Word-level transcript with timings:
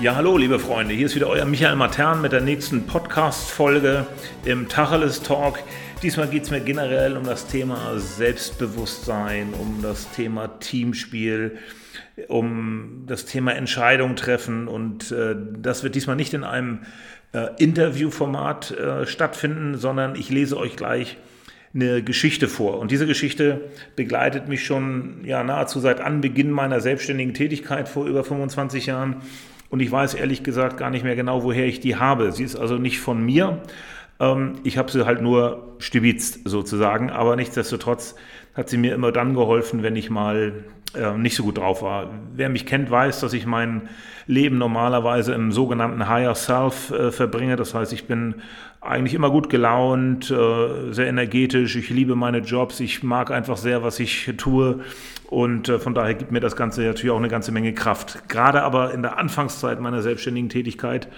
Ja, 0.00 0.16
hallo, 0.16 0.38
liebe 0.38 0.58
Freunde. 0.58 0.94
Hier 0.94 1.04
ist 1.04 1.14
wieder 1.14 1.26
euer 1.26 1.44
Michael 1.44 1.76
Matern 1.76 2.22
mit 2.22 2.32
der 2.32 2.40
nächsten 2.40 2.86
Podcast-Folge 2.86 4.06
im 4.46 4.66
Tacheles 4.66 5.22
Talk. 5.22 5.58
Diesmal 6.02 6.26
geht 6.28 6.44
es 6.44 6.50
mir 6.50 6.60
generell 6.60 7.18
um 7.18 7.24
das 7.24 7.48
Thema 7.48 7.98
Selbstbewusstsein, 7.98 9.52
um 9.52 9.80
das 9.82 10.10
Thema 10.12 10.58
Teamspiel, 10.58 11.58
um 12.28 13.04
das 13.06 13.26
Thema 13.26 13.52
Entscheidung 13.52 14.16
treffen. 14.16 14.68
Und 14.68 15.12
äh, 15.12 15.36
das 15.58 15.84
wird 15.84 15.94
diesmal 15.94 16.16
nicht 16.16 16.32
in 16.32 16.44
einem 16.44 16.78
äh, 17.34 17.48
Interviewformat 17.58 18.70
äh, 18.70 19.06
stattfinden, 19.06 19.76
sondern 19.76 20.14
ich 20.14 20.30
lese 20.30 20.56
euch 20.56 20.76
gleich 20.76 21.18
eine 21.74 22.02
Geschichte 22.02 22.48
vor. 22.48 22.78
Und 22.78 22.90
diese 22.90 23.06
Geschichte 23.06 23.70
begleitet 23.96 24.48
mich 24.48 24.64
schon 24.64 25.24
ja, 25.24 25.44
nahezu 25.44 25.78
seit 25.78 26.00
Anbeginn 26.00 26.50
meiner 26.50 26.80
selbstständigen 26.80 27.34
Tätigkeit 27.34 27.86
vor 27.86 28.06
über 28.06 28.24
25 28.24 28.86
Jahren. 28.86 29.16
Und 29.70 29.80
ich 29.80 29.90
weiß 29.90 30.14
ehrlich 30.14 30.42
gesagt 30.42 30.76
gar 30.76 30.90
nicht 30.90 31.04
mehr 31.04 31.16
genau, 31.16 31.44
woher 31.44 31.66
ich 31.66 31.80
die 31.80 31.96
habe. 31.96 32.32
Sie 32.32 32.44
ist 32.44 32.56
also 32.56 32.76
nicht 32.76 33.00
von 33.00 33.24
mir. 33.24 33.62
Ähm, 34.18 34.54
ich 34.64 34.76
habe 34.76 34.90
sie 34.90 35.06
halt 35.06 35.22
nur 35.22 35.76
stibitzt 35.78 36.40
sozusagen. 36.44 37.10
Aber 37.10 37.36
nichtsdestotrotz 37.36 38.16
hat 38.54 38.68
sie 38.68 38.76
mir 38.76 38.94
immer 38.94 39.12
dann 39.12 39.34
geholfen, 39.34 39.82
wenn 39.82 39.96
ich 39.96 40.10
mal 40.10 40.64
nicht 41.16 41.36
so 41.36 41.44
gut 41.44 41.58
drauf 41.58 41.82
war. 41.82 42.10
Wer 42.34 42.48
mich 42.48 42.66
kennt, 42.66 42.90
weiß, 42.90 43.20
dass 43.20 43.32
ich 43.32 43.46
mein 43.46 43.88
Leben 44.26 44.58
normalerweise 44.58 45.34
im 45.34 45.52
sogenannten 45.52 46.08
Higher 46.08 46.34
Self 46.34 46.90
äh, 46.90 47.10
verbringe. 47.10 47.56
Das 47.56 47.74
heißt, 47.74 47.92
ich 47.92 48.06
bin 48.06 48.36
eigentlich 48.80 49.14
immer 49.14 49.30
gut 49.30 49.50
gelaunt, 49.50 50.30
äh, 50.30 50.92
sehr 50.92 51.08
energetisch. 51.08 51.76
Ich 51.76 51.90
liebe 51.90 52.14
meine 52.14 52.38
Jobs. 52.38 52.80
Ich 52.80 53.02
mag 53.02 53.30
einfach 53.30 53.56
sehr, 53.56 53.82
was 53.82 54.00
ich 54.00 54.32
tue. 54.36 54.80
Und 55.28 55.68
äh, 55.68 55.78
von 55.78 55.94
daher 55.94 56.14
gibt 56.14 56.32
mir 56.32 56.40
das 56.40 56.56
Ganze 56.56 56.82
natürlich 56.82 57.10
auch 57.10 57.18
eine 57.18 57.28
ganze 57.28 57.52
Menge 57.52 57.72
Kraft. 57.72 58.28
Gerade 58.28 58.62
aber 58.62 58.92
in 58.92 59.02
der 59.02 59.18
Anfangszeit 59.18 59.80
meiner 59.80 60.02
selbstständigen 60.02 60.48
Tätigkeit 60.48 61.08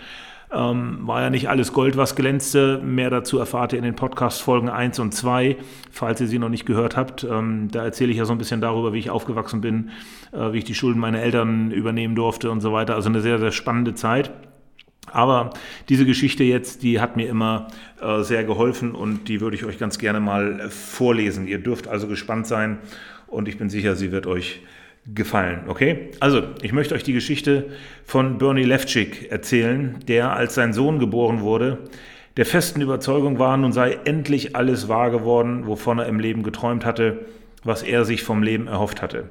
ähm, 0.52 0.98
war 1.02 1.22
ja 1.22 1.30
nicht 1.30 1.48
alles 1.48 1.72
Gold, 1.72 1.96
was 1.96 2.14
glänzte. 2.14 2.78
Mehr 2.84 3.10
dazu 3.10 3.38
erfahrt 3.38 3.72
ihr 3.72 3.78
in 3.78 3.84
den 3.84 3.96
Podcast-Folgen 3.96 4.68
1 4.68 4.98
und 4.98 5.12
2, 5.12 5.56
falls 5.90 6.20
ihr 6.20 6.26
sie 6.26 6.38
noch 6.38 6.48
nicht 6.48 6.66
gehört 6.66 6.96
habt. 6.96 7.24
Ähm, 7.24 7.68
da 7.70 7.84
erzähle 7.84 8.10
ich 8.10 8.18
ja 8.18 8.24
so 8.24 8.32
ein 8.32 8.38
bisschen 8.38 8.60
darüber, 8.60 8.92
wie 8.92 8.98
ich 8.98 9.10
aufgewachsen 9.10 9.60
bin, 9.60 9.90
äh, 10.32 10.52
wie 10.52 10.58
ich 10.58 10.64
die 10.64 10.74
Schulden 10.74 11.00
meiner 11.00 11.20
Eltern 11.20 11.70
übernehmen 11.70 12.14
durfte 12.14 12.50
und 12.50 12.60
so 12.60 12.72
weiter. 12.72 12.94
Also 12.94 13.08
eine 13.08 13.20
sehr, 13.20 13.38
sehr 13.38 13.52
spannende 13.52 13.94
Zeit. 13.94 14.30
Aber 15.10 15.50
diese 15.88 16.06
Geschichte 16.06 16.44
jetzt, 16.44 16.82
die 16.82 17.00
hat 17.00 17.16
mir 17.16 17.28
immer 17.28 17.68
äh, 18.00 18.22
sehr 18.22 18.44
geholfen 18.44 18.94
und 18.94 19.28
die 19.28 19.40
würde 19.40 19.56
ich 19.56 19.64
euch 19.64 19.78
ganz 19.78 19.98
gerne 19.98 20.20
mal 20.20 20.68
vorlesen. 20.70 21.46
Ihr 21.46 21.58
dürft 21.58 21.88
also 21.88 22.06
gespannt 22.06 22.46
sein 22.46 22.78
und 23.26 23.48
ich 23.48 23.58
bin 23.58 23.68
sicher, 23.68 23.96
sie 23.96 24.12
wird 24.12 24.26
euch 24.26 24.60
gefallen. 25.06 25.64
Okay? 25.68 26.10
Also, 26.20 26.42
ich 26.62 26.72
möchte 26.72 26.94
euch 26.94 27.02
die 27.02 27.12
Geschichte 27.12 27.66
von 28.04 28.38
Bernie 28.38 28.64
Levchik 28.64 29.30
erzählen, 29.30 29.98
der, 30.06 30.32
als 30.34 30.54
sein 30.54 30.72
Sohn 30.72 30.98
geboren 30.98 31.40
wurde, 31.40 31.78
der 32.38 32.46
festen 32.46 32.80
Überzeugung 32.80 33.38
war, 33.38 33.56
nun 33.56 33.72
sei 33.72 33.98
endlich 34.04 34.56
alles 34.56 34.88
wahr 34.88 35.10
geworden, 35.10 35.66
wovon 35.66 35.98
er 35.98 36.06
im 36.06 36.18
Leben 36.18 36.42
geträumt 36.42 36.86
hatte, 36.86 37.26
was 37.62 37.82
er 37.82 38.04
sich 38.04 38.22
vom 38.22 38.42
Leben 38.42 38.68
erhofft 38.68 39.02
hatte. 39.02 39.24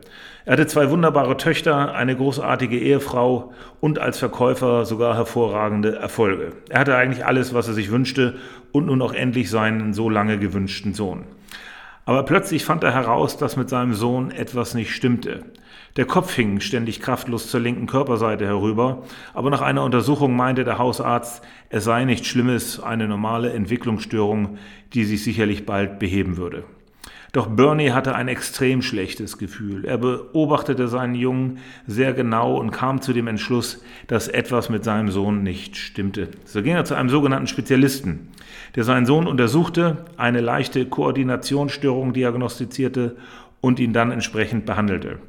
Er 0.45 0.53
hatte 0.53 0.67
zwei 0.67 0.89
wunderbare 0.89 1.35
Töchter, 1.37 1.95
eine 1.95 2.15
großartige 2.15 2.77
Ehefrau 2.77 3.53
und 3.79 3.99
als 3.99 4.19
Verkäufer 4.19 4.85
sogar 4.85 5.15
hervorragende 5.15 5.95
Erfolge. 5.95 6.53
Er 6.69 6.79
hatte 6.79 6.95
eigentlich 6.95 7.25
alles, 7.25 7.53
was 7.53 7.67
er 7.67 7.73
sich 7.73 7.91
wünschte 7.91 8.35
und 8.71 8.85
nun 8.85 9.01
auch 9.01 9.13
endlich 9.13 9.49
seinen 9.49 9.93
so 9.93 10.09
lange 10.09 10.37
gewünschten 10.37 10.93
Sohn. 10.93 11.25
Aber 12.05 12.23
plötzlich 12.23 12.65
fand 12.65 12.83
er 12.83 12.93
heraus, 12.93 13.37
dass 13.37 13.57
mit 13.57 13.69
seinem 13.69 13.93
Sohn 13.93 14.31
etwas 14.31 14.73
nicht 14.73 14.93
stimmte. 14.93 15.43
Der 15.97 16.05
Kopf 16.05 16.33
hing 16.33 16.61
ständig 16.61 17.01
kraftlos 17.01 17.49
zur 17.49 17.59
linken 17.59 17.85
Körperseite 17.85 18.45
herüber, 18.45 19.03
aber 19.33 19.49
nach 19.49 19.61
einer 19.61 19.83
Untersuchung 19.83 20.35
meinte 20.37 20.63
der 20.63 20.77
Hausarzt, 20.77 21.43
es 21.69 21.83
sei 21.83 22.05
nichts 22.05 22.27
Schlimmes, 22.27 22.79
eine 22.79 23.09
normale 23.09 23.51
Entwicklungsstörung, 23.51 24.57
die 24.93 25.03
sich 25.03 25.21
sicherlich 25.21 25.65
bald 25.65 25.99
beheben 25.99 26.37
würde. 26.37 26.63
Doch 27.33 27.47
Bernie 27.47 27.91
hatte 27.91 28.15
ein 28.15 28.29
extrem 28.29 28.81
schlechtes 28.81 29.37
Gefühl. 29.37 29.85
Er 29.85 29.97
beobachtete 29.97 30.87
seinen 30.87 31.15
Jungen 31.15 31.59
sehr 31.87 32.13
genau 32.13 32.55
und 32.55 32.71
kam 32.71 33.01
zu 33.01 33.11
dem 33.11 33.27
Entschluss, 33.27 33.83
dass 34.07 34.27
etwas 34.27 34.69
mit 34.69 34.83
seinem 34.83 35.09
Sohn 35.11 35.43
nicht 35.43 35.77
stimmte. 35.77 36.29
So 36.45 36.61
ging 36.61 36.75
er 36.75 36.85
zu 36.85 36.95
einem 36.95 37.09
sogenannten 37.09 37.47
Spezialisten, 37.47 38.29
der 38.75 38.85
seinen 38.85 39.05
Sohn 39.05 39.27
untersuchte, 39.27 40.05
eine 40.17 40.41
leichte 40.41 40.85
Koordinationsstörung 40.85 42.11
diagnostizierte 42.13 43.15
und 43.61 43.79
ihn 43.79 43.93
dann 43.93 44.11
entsprechend 44.11 44.65
behandelte. 44.65 45.19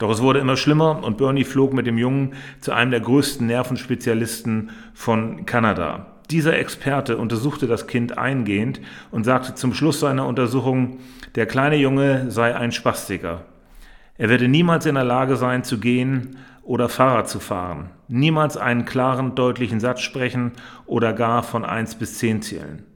Doch 0.00 0.10
es 0.10 0.22
wurde 0.22 0.38
immer 0.38 0.56
schlimmer 0.56 1.04
und 1.04 1.18
Bernie 1.18 1.44
flog 1.44 1.74
mit 1.74 1.86
dem 1.86 1.98
Jungen 1.98 2.32
zu 2.60 2.72
einem 2.72 2.90
der 2.90 3.00
größten 3.00 3.46
Nervenspezialisten 3.46 4.70
von 4.94 5.44
Kanada. 5.44 6.06
Dieser 6.30 6.58
Experte 6.58 7.18
untersuchte 7.18 7.66
das 7.66 7.86
Kind 7.86 8.16
eingehend 8.16 8.80
und 9.10 9.24
sagte 9.24 9.54
zum 9.54 9.74
Schluss 9.74 10.00
seiner 10.00 10.26
Untersuchung, 10.26 11.00
der 11.34 11.44
kleine 11.44 11.76
Junge 11.76 12.30
sei 12.30 12.56
ein 12.56 12.72
Spastiker. 12.72 13.44
Er 14.16 14.30
werde 14.30 14.48
niemals 14.48 14.86
in 14.86 14.94
der 14.94 15.04
Lage 15.04 15.36
sein 15.36 15.64
zu 15.64 15.78
gehen 15.78 16.38
oder 16.62 16.88
Fahrrad 16.88 17.28
zu 17.28 17.38
fahren, 17.38 17.90
niemals 18.08 18.56
einen 18.56 18.86
klaren, 18.86 19.34
deutlichen 19.34 19.80
Satz 19.80 20.00
sprechen 20.00 20.52
oder 20.86 21.12
gar 21.12 21.42
von 21.42 21.62
1 21.62 21.96
bis 21.96 22.16
10 22.16 22.40
zählen. 22.40 22.86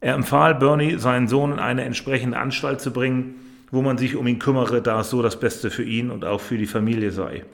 Er 0.00 0.14
empfahl 0.14 0.54
Bernie, 0.54 0.98
seinen 0.98 1.26
Sohn 1.26 1.50
in 1.50 1.58
eine 1.58 1.82
entsprechende 1.82 2.38
Anstalt 2.38 2.80
zu 2.80 2.92
bringen, 2.92 3.34
wo 3.70 3.82
man 3.82 3.98
sich 3.98 4.16
um 4.16 4.26
ihn 4.26 4.38
kümmere, 4.38 4.82
da 4.82 5.00
es 5.00 5.10
so 5.10 5.22
das 5.22 5.38
Beste 5.40 5.70
für 5.70 5.82
ihn 5.82 6.10
und 6.10 6.24
auch 6.24 6.40
für 6.40 6.58
die 6.58 6.66
Familie 6.66 7.10
sei. 7.10 7.44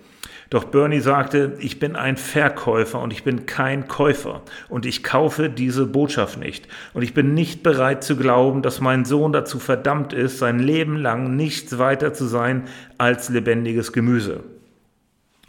Doch 0.51 0.65
Bernie 0.65 1.01
sagte, 1.01 1.57
ich 1.61 1.79
bin 1.79 1.97
ein 1.97 2.19
Verkäufer 2.19 3.01
und 3.01 3.11
ich 3.11 3.25
bin 3.25 3.47
kein 3.47 3.89
Käufer 3.89 4.43
und 4.69 4.85
ich 4.85 5.03
kaufe 5.03 5.49
diese 5.49 5.87
Botschaft 5.87 6.39
nicht. 6.39 6.69
Und 6.93 7.01
ich 7.01 7.15
bin 7.15 7.33
nicht 7.33 7.63
bereit 7.63 8.05
zu 8.05 8.17
glauben, 8.17 8.61
dass 8.61 8.79
mein 8.79 9.07
Sohn 9.07 9.33
dazu 9.33 9.59
verdammt 9.59 10.13
ist, 10.13 10.39
sein 10.39 10.59
Leben 10.59 10.97
lang 10.97 11.37
nichts 11.37 11.79
weiter 11.79 12.13
zu 12.13 12.27
sein 12.27 12.65
als 12.99 13.31
lebendiges 13.31 13.95
Gemüse. 13.95 14.41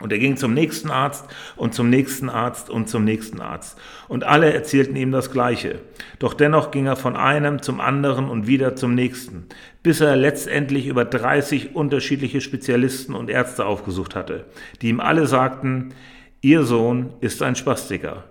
Und 0.04 0.12
er 0.12 0.20
ging 0.20 0.36
zum 0.36 0.54
nächsten 0.54 0.92
Arzt 0.92 1.26
und 1.56 1.74
zum 1.74 1.90
nächsten 1.90 2.28
Arzt 2.28 2.70
und 2.70 2.90
zum 2.90 3.06
nächsten 3.06 3.40
Arzt. 3.40 3.80
Und 4.10 4.26
alle 4.26 4.52
erzählten 4.52 4.98
ihm 4.98 5.14
das 5.14 5.32
Gleiche. 5.32 5.80
Doch 6.20 6.34
dennoch 6.34 6.72
ging 6.72 6.88
er 6.88 6.98
von 6.98 7.16
einem 7.16 7.62
zum 7.62 7.80
anderen 7.80 8.28
und 8.28 8.46
wieder 8.46 8.76
zum 8.76 8.96
nächsten, 8.96 9.46
bis 9.82 10.02
er 10.02 10.18
letztendlich 10.18 10.88
über 10.88 11.06
30 11.06 11.74
unterschiedliche 11.74 12.42
Spezialisten 12.42 13.16
und 13.16 13.30
Ärzte 13.30 13.66
aufgesucht 13.66 14.14
hatte, 14.14 14.44
die 14.82 14.90
ihm 14.90 15.00
alle 15.00 15.26
sagten, 15.26 15.94
Ihr 16.42 16.64
Sohn 16.64 17.14
ist 17.22 17.42
ein 17.42 17.56
Spastiker. 17.56 18.26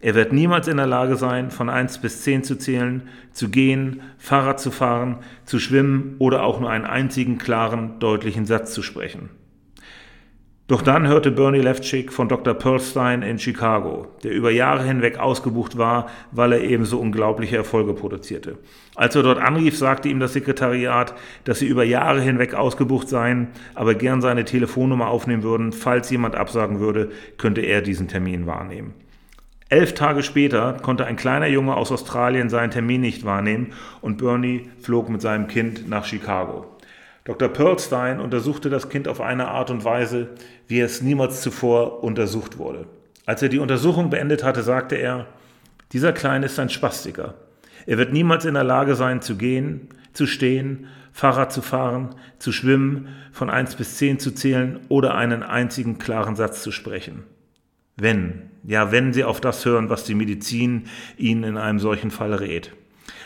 Er 0.00 0.14
wird 0.14 0.32
niemals 0.32 0.66
in 0.66 0.78
der 0.78 0.86
Lage 0.86 1.16
sein, 1.16 1.50
von 1.50 1.68
1 1.68 1.98
bis 1.98 2.22
10 2.22 2.42
zu 2.42 2.56
zählen, 2.56 3.02
zu 3.32 3.50
gehen, 3.50 4.00
Fahrrad 4.16 4.60
zu 4.60 4.70
fahren, 4.70 5.18
zu 5.44 5.58
schwimmen 5.58 6.16
oder 6.18 6.42
auch 6.44 6.58
nur 6.58 6.70
einen 6.70 6.86
einzigen 6.86 7.36
klaren, 7.36 7.98
deutlichen 7.98 8.46
Satz 8.46 8.72
zu 8.72 8.80
sprechen. 8.80 9.28
Doch 10.68 10.82
dann 10.82 11.08
hörte 11.08 11.30
Bernie 11.30 11.62
Levchik 11.62 12.12
von 12.12 12.28
Dr. 12.28 12.52
Pearlstein 12.52 13.22
in 13.22 13.38
Chicago, 13.38 14.08
der 14.22 14.32
über 14.32 14.50
Jahre 14.50 14.84
hinweg 14.84 15.18
ausgebucht 15.18 15.78
war, 15.78 16.10
weil 16.30 16.52
er 16.52 16.60
ebenso 16.60 16.98
unglaubliche 17.00 17.56
Erfolge 17.56 17.94
produzierte. 17.94 18.58
Als 18.94 19.16
er 19.16 19.22
dort 19.22 19.38
anrief, 19.38 19.78
sagte 19.78 20.10
ihm 20.10 20.20
das 20.20 20.34
Sekretariat, 20.34 21.14
dass 21.44 21.60
sie 21.60 21.66
über 21.66 21.84
Jahre 21.84 22.20
hinweg 22.20 22.52
ausgebucht 22.52 23.08
seien, 23.08 23.48
aber 23.74 23.94
gern 23.94 24.20
seine 24.20 24.44
Telefonnummer 24.44 25.08
aufnehmen 25.08 25.42
würden. 25.42 25.72
Falls 25.72 26.10
jemand 26.10 26.36
absagen 26.36 26.80
würde, 26.80 27.12
könnte 27.38 27.62
er 27.62 27.80
diesen 27.80 28.06
Termin 28.06 28.46
wahrnehmen. 28.46 28.92
Elf 29.70 29.94
Tage 29.94 30.22
später 30.22 30.74
konnte 30.82 31.06
ein 31.06 31.16
kleiner 31.16 31.46
Junge 31.46 31.76
aus 31.78 31.92
Australien 31.92 32.50
seinen 32.50 32.72
Termin 32.72 33.00
nicht 33.00 33.24
wahrnehmen 33.24 33.72
und 34.02 34.18
Bernie 34.18 34.68
flog 34.82 35.08
mit 35.08 35.22
seinem 35.22 35.46
Kind 35.48 35.88
nach 35.88 36.04
Chicago. 36.04 36.66
Dr. 37.28 37.50
Pearlstein 37.50 38.20
untersuchte 38.20 38.70
das 38.70 38.88
Kind 38.88 39.06
auf 39.06 39.20
eine 39.20 39.48
Art 39.48 39.70
und 39.70 39.84
Weise, 39.84 40.30
wie 40.66 40.80
es 40.80 41.02
niemals 41.02 41.42
zuvor 41.42 42.02
untersucht 42.02 42.56
wurde. 42.56 42.86
Als 43.26 43.42
er 43.42 43.50
die 43.50 43.58
Untersuchung 43.58 44.08
beendet 44.08 44.42
hatte, 44.42 44.62
sagte 44.62 44.94
er, 44.94 45.26
dieser 45.92 46.14
Kleine 46.14 46.46
ist 46.46 46.58
ein 46.58 46.70
Spastiker. 46.70 47.34
Er 47.84 47.98
wird 47.98 48.14
niemals 48.14 48.46
in 48.46 48.54
der 48.54 48.64
Lage 48.64 48.94
sein 48.94 49.20
zu 49.20 49.36
gehen, 49.36 49.88
zu 50.14 50.26
stehen, 50.26 50.86
Fahrrad 51.12 51.52
zu 51.52 51.60
fahren, 51.60 52.14
zu 52.38 52.50
schwimmen, 52.50 53.08
von 53.30 53.50
1 53.50 53.74
bis 53.74 53.98
10 53.98 54.20
zu 54.20 54.30
zählen 54.30 54.80
oder 54.88 55.14
einen 55.14 55.42
einzigen 55.42 55.98
klaren 55.98 56.34
Satz 56.34 56.62
zu 56.62 56.72
sprechen. 56.72 57.24
Wenn, 57.94 58.44
ja, 58.64 58.90
wenn 58.90 59.12
Sie 59.12 59.24
auf 59.24 59.42
das 59.42 59.66
hören, 59.66 59.90
was 59.90 60.04
die 60.04 60.14
Medizin 60.14 60.84
Ihnen 61.18 61.44
in 61.44 61.56
einem 61.58 61.78
solchen 61.78 62.10
Fall 62.10 62.32
rät. 62.32 62.72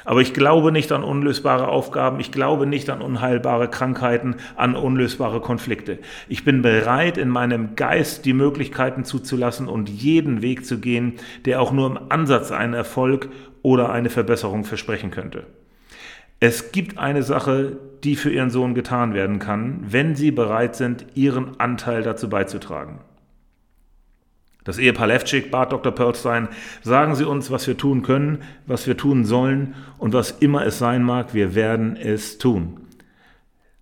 Aber 0.04 0.20
ich 0.20 0.34
glaube 0.34 0.72
nicht 0.72 0.92
an 0.92 1.04
unlösbare 1.04 1.68
Aufgaben, 1.68 2.20
ich 2.20 2.32
glaube 2.32 2.66
nicht 2.66 2.90
an 2.90 3.02
unheilbare 3.02 3.68
Krankheiten, 3.68 4.36
an 4.56 4.74
unlösbare 4.74 5.40
Konflikte. 5.40 5.98
Ich 6.28 6.44
bin 6.44 6.62
bereit, 6.62 7.18
in 7.18 7.28
meinem 7.28 7.76
Geist 7.76 8.24
die 8.24 8.32
Möglichkeiten 8.32 9.04
zuzulassen 9.04 9.68
und 9.68 9.88
jeden 9.88 10.42
Weg 10.42 10.66
zu 10.66 10.78
gehen, 10.78 11.14
der 11.44 11.60
auch 11.60 11.72
nur 11.72 11.86
im 11.86 11.98
Ansatz 12.08 12.50
einen 12.50 12.74
Erfolg 12.74 13.28
oder 13.62 13.90
eine 13.92 14.10
Verbesserung 14.10 14.64
versprechen 14.64 15.10
könnte. 15.10 15.46
Es 16.40 16.72
gibt 16.72 16.98
eine 16.98 17.22
Sache, 17.22 17.78
die 18.02 18.16
für 18.16 18.30
Ihren 18.30 18.50
Sohn 18.50 18.74
getan 18.74 19.14
werden 19.14 19.38
kann, 19.38 19.84
wenn 19.86 20.16
Sie 20.16 20.32
bereit 20.32 20.74
sind, 20.74 21.06
Ihren 21.14 21.60
Anteil 21.60 22.02
dazu 22.02 22.28
beizutragen. 22.28 22.98
Das 24.64 24.78
Ehepaar 24.78 25.08
Levchik 25.08 25.50
bat 25.50 25.72
Dr. 25.72 25.92
Perlstein, 25.92 26.48
sagen 26.82 27.16
Sie 27.16 27.26
uns, 27.26 27.50
was 27.50 27.66
wir 27.66 27.76
tun 27.76 28.02
können, 28.02 28.42
was 28.66 28.86
wir 28.86 28.96
tun 28.96 29.24
sollen 29.24 29.74
und 29.98 30.12
was 30.12 30.30
immer 30.30 30.64
es 30.64 30.78
sein 30.78 31.02
mag, 31.02 31.34
wir 31.34 31.54
werden 31.54 31.96
es 31.96 32.38
tun. 32.38 32.81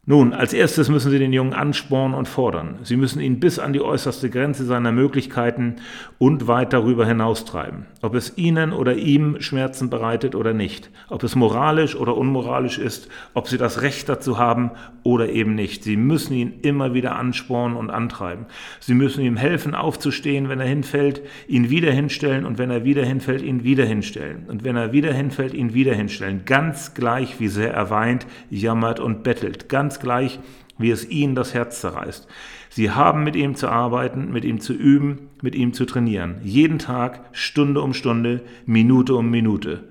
Nun, 0.06 0.32
als 0.32 0.54
erstes 0.54 0.88
müssen 0.88 1.10
Sie 1.10 1.18
den 1.18 1.34
Jungen 1.34 1.52
anspornen 1.52 2.16
und 2.16 2.26
fordern. 2.26 2.78
Sie 2.84 2.96
müssen 2.96 3.20
ihn 3.20 3.38
bis 3.38 3.58
an 3.58 3.74
die 3.74 3.82
äußerste 3.82 4.30
Grenze 4.30 4.64
seiner 4.64 4.92
Möglichkeiten 4.92 5.76
und 6.18 6.48
weit 6.48 6.72
darüber 6.72 7.06
hinaustreiben. 7.06 7.84
Ob 8.00 8.14
es 8.14 8.38
Ihnen 8.38 8.72
oder 8.72 8.96
ihm 8.96 9.40
Schmerzen 9.40 9.90
bereitet 9.90 10.34
oder 10.34 10.54
nicht. 10.54 10.90
Ob 11.10 11.22
es 11.22 11.36
moralisch 11.36 11.96
oder 11.96 12.16
unmoralisch 12.16 12.78
ist. 12.78 13.08
Ob 13.34 13.46
Sie 13.46 13.58
das 13.58 13.82
Recht 13.82 14.08
dazu 14.08 14.38
haben 14.38 14.70
oder 15.02 15.28
eben 15.28 15.54
nicht. 15.54 15.84
Sie 15.84 15.98
müssen 15.98 16.32
ihn 16.32 16.54
immer 16.62 16.94
wieder 16.94 17.16
anspornen 17.16 17.76
und 17.76 17.90
antreiben. 17.90 18.46
Sie 18.80 18.94
müssen 18.94 19.22
ihm 19.22 19.36
helfen, 19.36 19.74
aufzustehen, 19.74 20.48
wenn 20.48 20.60
er 20.60 20.66
hinfällt, 20.66 21.20
ihn 21.46 21.68
wieder 21.68 21.92
hinstellen 21.92 22.46
und 22.46 22.56
wenn 22.56 22.70
er 22.70 22.84
wieder 22.84 23.04
hinfällt, 23.04 23.42
ihn 23.42 23.64
wieder 23.64 23.84
hinstellen. 23.84 24.46
Und 24.48 24.64
wenn 24.64 24.76
er 24.76 24.92
wieder 24.92 25.12
hinfällt, 25.12 25.52
ihn 25.52 25.74
wieder 25.74 25.94
hinstellen. 25.94 26.46
Ganz 26.46 26.94
gleich, 26.94 27.38
wie 27.38 27.48
sehr 27.48 27.74
er 27.74 27.90
weint, 27.90 28.26
jammert 28.48 28.98
und 28.98 29.22
bettelt. 29.22 29.68
Ganz 29.68 29.89
gleich, 29.98 30.38
wie 30.78 30.90
es 30.90 31.08
ihnen 31.08 31.34
das 31.34 31.54
Herz 31.54 31.80
zerreißt. 31.80 32.28
Sie 32.68 32.90
haben 32.90 33.24
mit 33.24 33.34
ihm 33.34 33.56
zu 33.56 33.68
arbeiten, 33.68 34.30
mit 34.30 34.44
ihm 34.44 34.60
zu 34.60 34.72
üben, 34.72 35.30
mit 35.42 35.54
ihm 35.54 35.72
zu 35.72 35.84
trainieren. 35.84 36.36
Jeden 36.42 36.78
Tag, 36.78 37.20
Stunde 37.32 37.82
um 37.82 37.94
Stunde, 37.94 38.42
Minute 38.66 39.14
um 39.16 39.28
Minute. 39.30 39.90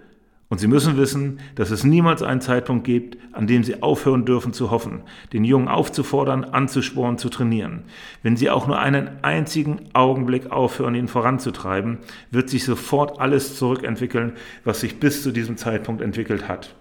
Und 0.49 0.59
Sie 0.59 0.67
müssen 0.67 0.97
wissen, 0.97 1.39
dass 1.53 1.69
es 1.69 1.83
niemals 1.83 2.23
einen 2.23 2.41
Zeitpunkt 2.41 2.83
gibt, 2.83 3.17
an 3.33 3.45
dem 3.45 3.63
Sie 3.63 3.83
aufhören 3.83 4.25
dürfen 4.25 4.51
zu 4.51 4.71
hoffen, 4.71 5.01
den 5.31 5.43
Jungen 5.43 5.67
aufzufordern, 5.67 6.43
anzusporen, 6.43 7.19
zu 7.19 7.29
trainieren. 7.29 7.83
Wenn 8.23 8.35
Sie 8.35 8.49
auch 8.49 8.65
nur 8.65 8.79
einen 8.79 9.09
einzigen 9.21 9.81
Augenblick 9.93 10.51
aufhören, 10.51 10.95
ihn 10.95 11.07
voranzutreiben, 11.07 11.99
wird 12.31 12.49
sich 12.49 12.63
sofort 12.63 13.19
alles 13.19 13.57
zurückentwickeln, 13.57 14.33
was 14.63 14.79
sich 14.79 14.99
bis 14.99 15.21
zu 15.21 15.31
diesem 15.31 15.55
Zeitpunkt 15.55 16.01
entwickelt 16.01 16.47
hat. 16.47 16.75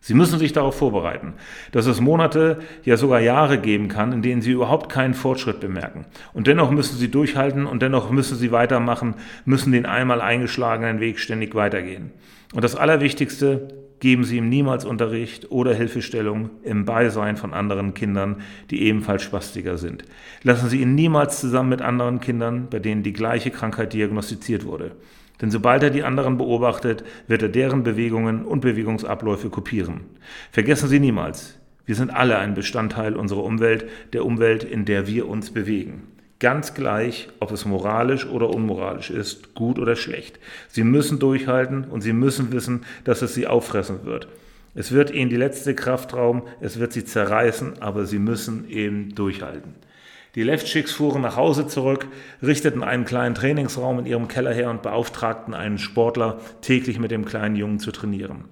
Sie 0.00 0.14
müssen 0.14 0.38
sich 0.38 0.52
darauf 0.52 0.78
vorbereiten, 0.78 1.34
dass 1.72 1.86
es 1.86 2.00
Monate, 2.00 2.60
ja 2.84 2.96
sogar 2.96 3.20
Jahre 3.20 3.58
geben 3.58 3.88
kann, 3.88 4.12
in 4.12 4.22
denen 4.22 4.42
Sie 4.42 4.52
überhaupt 4.52 4.90
keinen 4.90 5.14
Fortschritt 5.14 5.60
bemerken. 5.60 6.06
Und 6.32 6.46
dennoch 6.46 6.70
müssen 6.70 6.96
Sie 6.96 7.10
durchhalten 7.10 7.66
und 7.66 7.82
dennoch 7.82 8.10
müssen 8.10 8.38
Sie 8.38 8.52
weitermachen, 8.52 9.14
müssen 9.44 9.72
den 9.72 9.86
einmal 9.86 10.20
eingeschlagenen 10.20 11.00
Weg 11.00 11.18
ständig 11.18 11.54
weitergehen. 11.54 12.12
Und 12.54 12.64
das 12.64 12.76
Allerwichtigste, 12.76 13.68
geben 14.00 14.24
Sie 14.24 14.36
ihm 14.36 14.48
niemals 14.48 14.84
Unterricht 14.84 15.50
oder 15.50 15.74
Hilfestellung 15.74 16.50
im 16.62 16.84
Beisein 16.84 17.36
von 17.36 17.52
anderen 17.52 17.94
Kindern, 17.94 18.42
die 18.70 18.82
ebenfalls 18.82 19.22
Spastiker 19.22 19.78
sind. 19.78 20.04
Lassen 20.42 20.68
Sie 20.68 20.80
ihn 20.80 20.94
niemals 20.94 21.40
zusammen 21.40 21.70
mit 21.70 21.82
anderen 21.82 22.20
Kindern, 22.20 22.68
bei 22.70 22.78
denen 22.78 23.02
die 23.02 23.12
gleiche 23.12 23.50
Krankheit 23.50 23.92
diagnostiziert 23.92 24.64
wurde. 24.64 24.92
Denn 25.40 25.50
sobald 25.50 25.82
er 25.82 25.90
die 25.90 26.02
anderen 26.02 26.36
beobachtet, 26.36 27.04
wird 27.26 27.42
er 27.42 27.48
deren 27.48 27.84
Bewegungen 27.84 28.44
und 28.44 28.60
Bewegungsabläufe 28.60 29.50
kopieren. 29.50 30.00
Vergessen 30.50 30.88
Sie 30.88 31.00
niemals, 31.00 31.58
wir 31.86 31.94
sind 31.94 32.10
alle 32.10 32.38
ein 32.38 32.54
Bestandteil 32.54 33.16
unserer 33.16 33.44
Umwelt, 33.44 33.86
der 34.12 34.24
Umwelt, 34.26 34.64
in 34.64 34.84
der 34.84 35.06
wir 35.06 35.28
uns 35.28 35.52
bewegen. 35.52 36.02
Ganz 36.40 36.74
gleich, 36.74 37.28
ob 37.40 37.50
es 37.50 37.64
moralisch 37.64 38.26
oder 38.26 38.50
unmoralisch 38.50 39.10
ist, 39.10 39.54
gut 39.54 39.78
oder 39.78 39.96
schlecht. 39.96 40.38
Sie 40.68 40.84
müssen 40.84 41.18
durchhalten 41.18 41.84
und 41.84 42.02
Sie 42.02 42.12
müssen 42.12 42.52
wissen, 42.52 42.84
dass 43.04 43.22
es 43.22 43.34
Sie 43.34 43.46
auffressen 43.46 44.04
wird. 44.04 44.28
Es 44.74 44.92
wird 44.92 45.10
Ihnen 45.10 45.30
die 45.30 45.36
letzte 45.36 45.74
Kraft 45.74 46.14
rauben, 46.14 46.42
es 46.60 46.78
wird 46.78 46.92
Sie 46.92 47.04
zerreißen, 47.04 47.80
aber 47.80 48.06
Sie 48.06 48.20
müssen 48.20 48.68
eben 48.70 49.14
durchhalten. 49.14 49.74
Die 50.34 50.42
Left-Chicks 50.42 50.92
fuhren 50.92 51.22
nach 51.22 51.36
Hause 51.36 51.66
zurück, 51.66 52.06
richteten 52.42 52.82
einen 52.82 53.04
kleinen 53.04 53.34
Trainingsraum 53.34 53.98
in 54.00 54.06
ihrem 54.06 54.28
Keller 54.28 54.52
her 54.52 54.70
und 54.70 54.82
beauftragten 54.82 55.54
einen 55.54 55.78
Sportler, 55.78 56.38
täglich 56.60 56.98
mit 56.98 57.10
dem 57.10 57.24
kleinen 57.24 57.56
Jungen 57.56 57.78
zu 57.78 57.92
trainieren. 57.92 58.44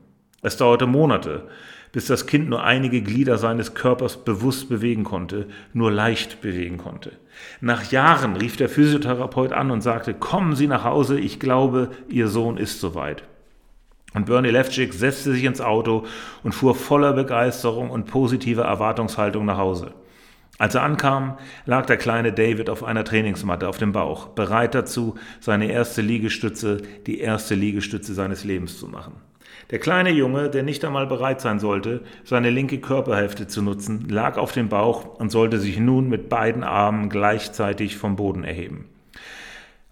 Es 0.42 0.56
dauerte 0.56 0.86
Monate, 0.86 1.48
bis 1.92 2.06
das 2.06 2.26
Kind 2.26 2.48
nur 2.48 2.62
einige 2.62 3.02
Glieder 3.02 3.38
seines 3.38 3.74
Körpers 3.74 4.24
bewusst 4.24 4.68
bewegen 4.68 5.04
konnte, 5.04 5.48
nur 5.72 5.90
leicht 5.90 6.40
bewegen 6.40 6.78
konnte. 6.78 7.12
Nach 7.60 7.90
Jahren 7.90 8.36
rief 8.36 8.56
der 8.56 8.68
Physiotherapeut 8.68 9.52
an 9.52 9.70
und 9.70 9.80
sagte, 9.80 10.14
kommen 10.14 10.54
Sie 10.56 10.66
nach 10.66 10.84
Hause, 10.84 11.18
ich 11.18 11.40
glaube, 11.40 11.90
Ihr 12.08 12.28
Sohn 12.28 12.56
ist 12.56 12.80
soweit. 12.80 13.24
Und 14.14 14.26
Bernie 14.26 14.50
Lefchick 14.50 14.94
setzte 14.94 15.32
sich 15.32 15.44
ins 15.44 15.60
Auto 15.60 16.04
und 16.42 16.54
fuhr 16.54 16.74
voller 16.74 17.12
Begeisterung 17.12 17.90
und 17.90 18.06
positiver 18.06 18.64
Erwartungshaltung 18.64 19.44
nach 19.44 19.58
Hause. 19.58 19.92
Als 20.58 20.74
er 20.74 20.82
ankam, 20.82 21.36
lag 21.66 21.84
der 21.86 21.98
kleine 21.98 22.32
David 22.32 22.70
auf 22.70 22.82
einer 22.82 23.04
Trainingsmatte 23.04 23.68
auf 23.68 23.76
dem 23.76 23.92
Bauch, 23.92 24.28
bereit 24.28 24.74
dazu, 24.74 25.16
seine 25.38 25.70
erste 25.70 26.00
Liegestütze, 26.00 26.78
die 27.06 27.20
erste 27.20 27.54
Liegestütze 27.54 28.14
seines 28.14 28.44
Lebens 28.44 28.78
zu 28.78 28.88
machen. 28.88 29.14
Der 29.70 29.78
kleine 29.80 30.10
Junge, 30.10 30.48
der 30.48 30.62
nicht 30.62 30.84
einmal 30.84 31.06
bereit 31.06 31.40
sein 31.40 31.58
sollte, 31.58 32.02
seine 32.24 32.50
linke 32.50 32.78
Körperhälfte 32.78 33.48
zu 33.48 33.62
nutzen, 33.62 34.08
lag 34.08 34.38
auf 34.38 34.52
dem 34.52 34.68
Bauch 34.68 35.18
und 35.18 35.30
sollte 35.30 35.58
sich 35.58 35.78
nun 35.78 36.08
mit 36.08 36.28
beiden 36.28 36.62
Armen 36.62 37.10
gleichzeitig 37.10 37.96
vom 37.96 38.16
Boden 38.16 38.44
erheben. 38.44 38.86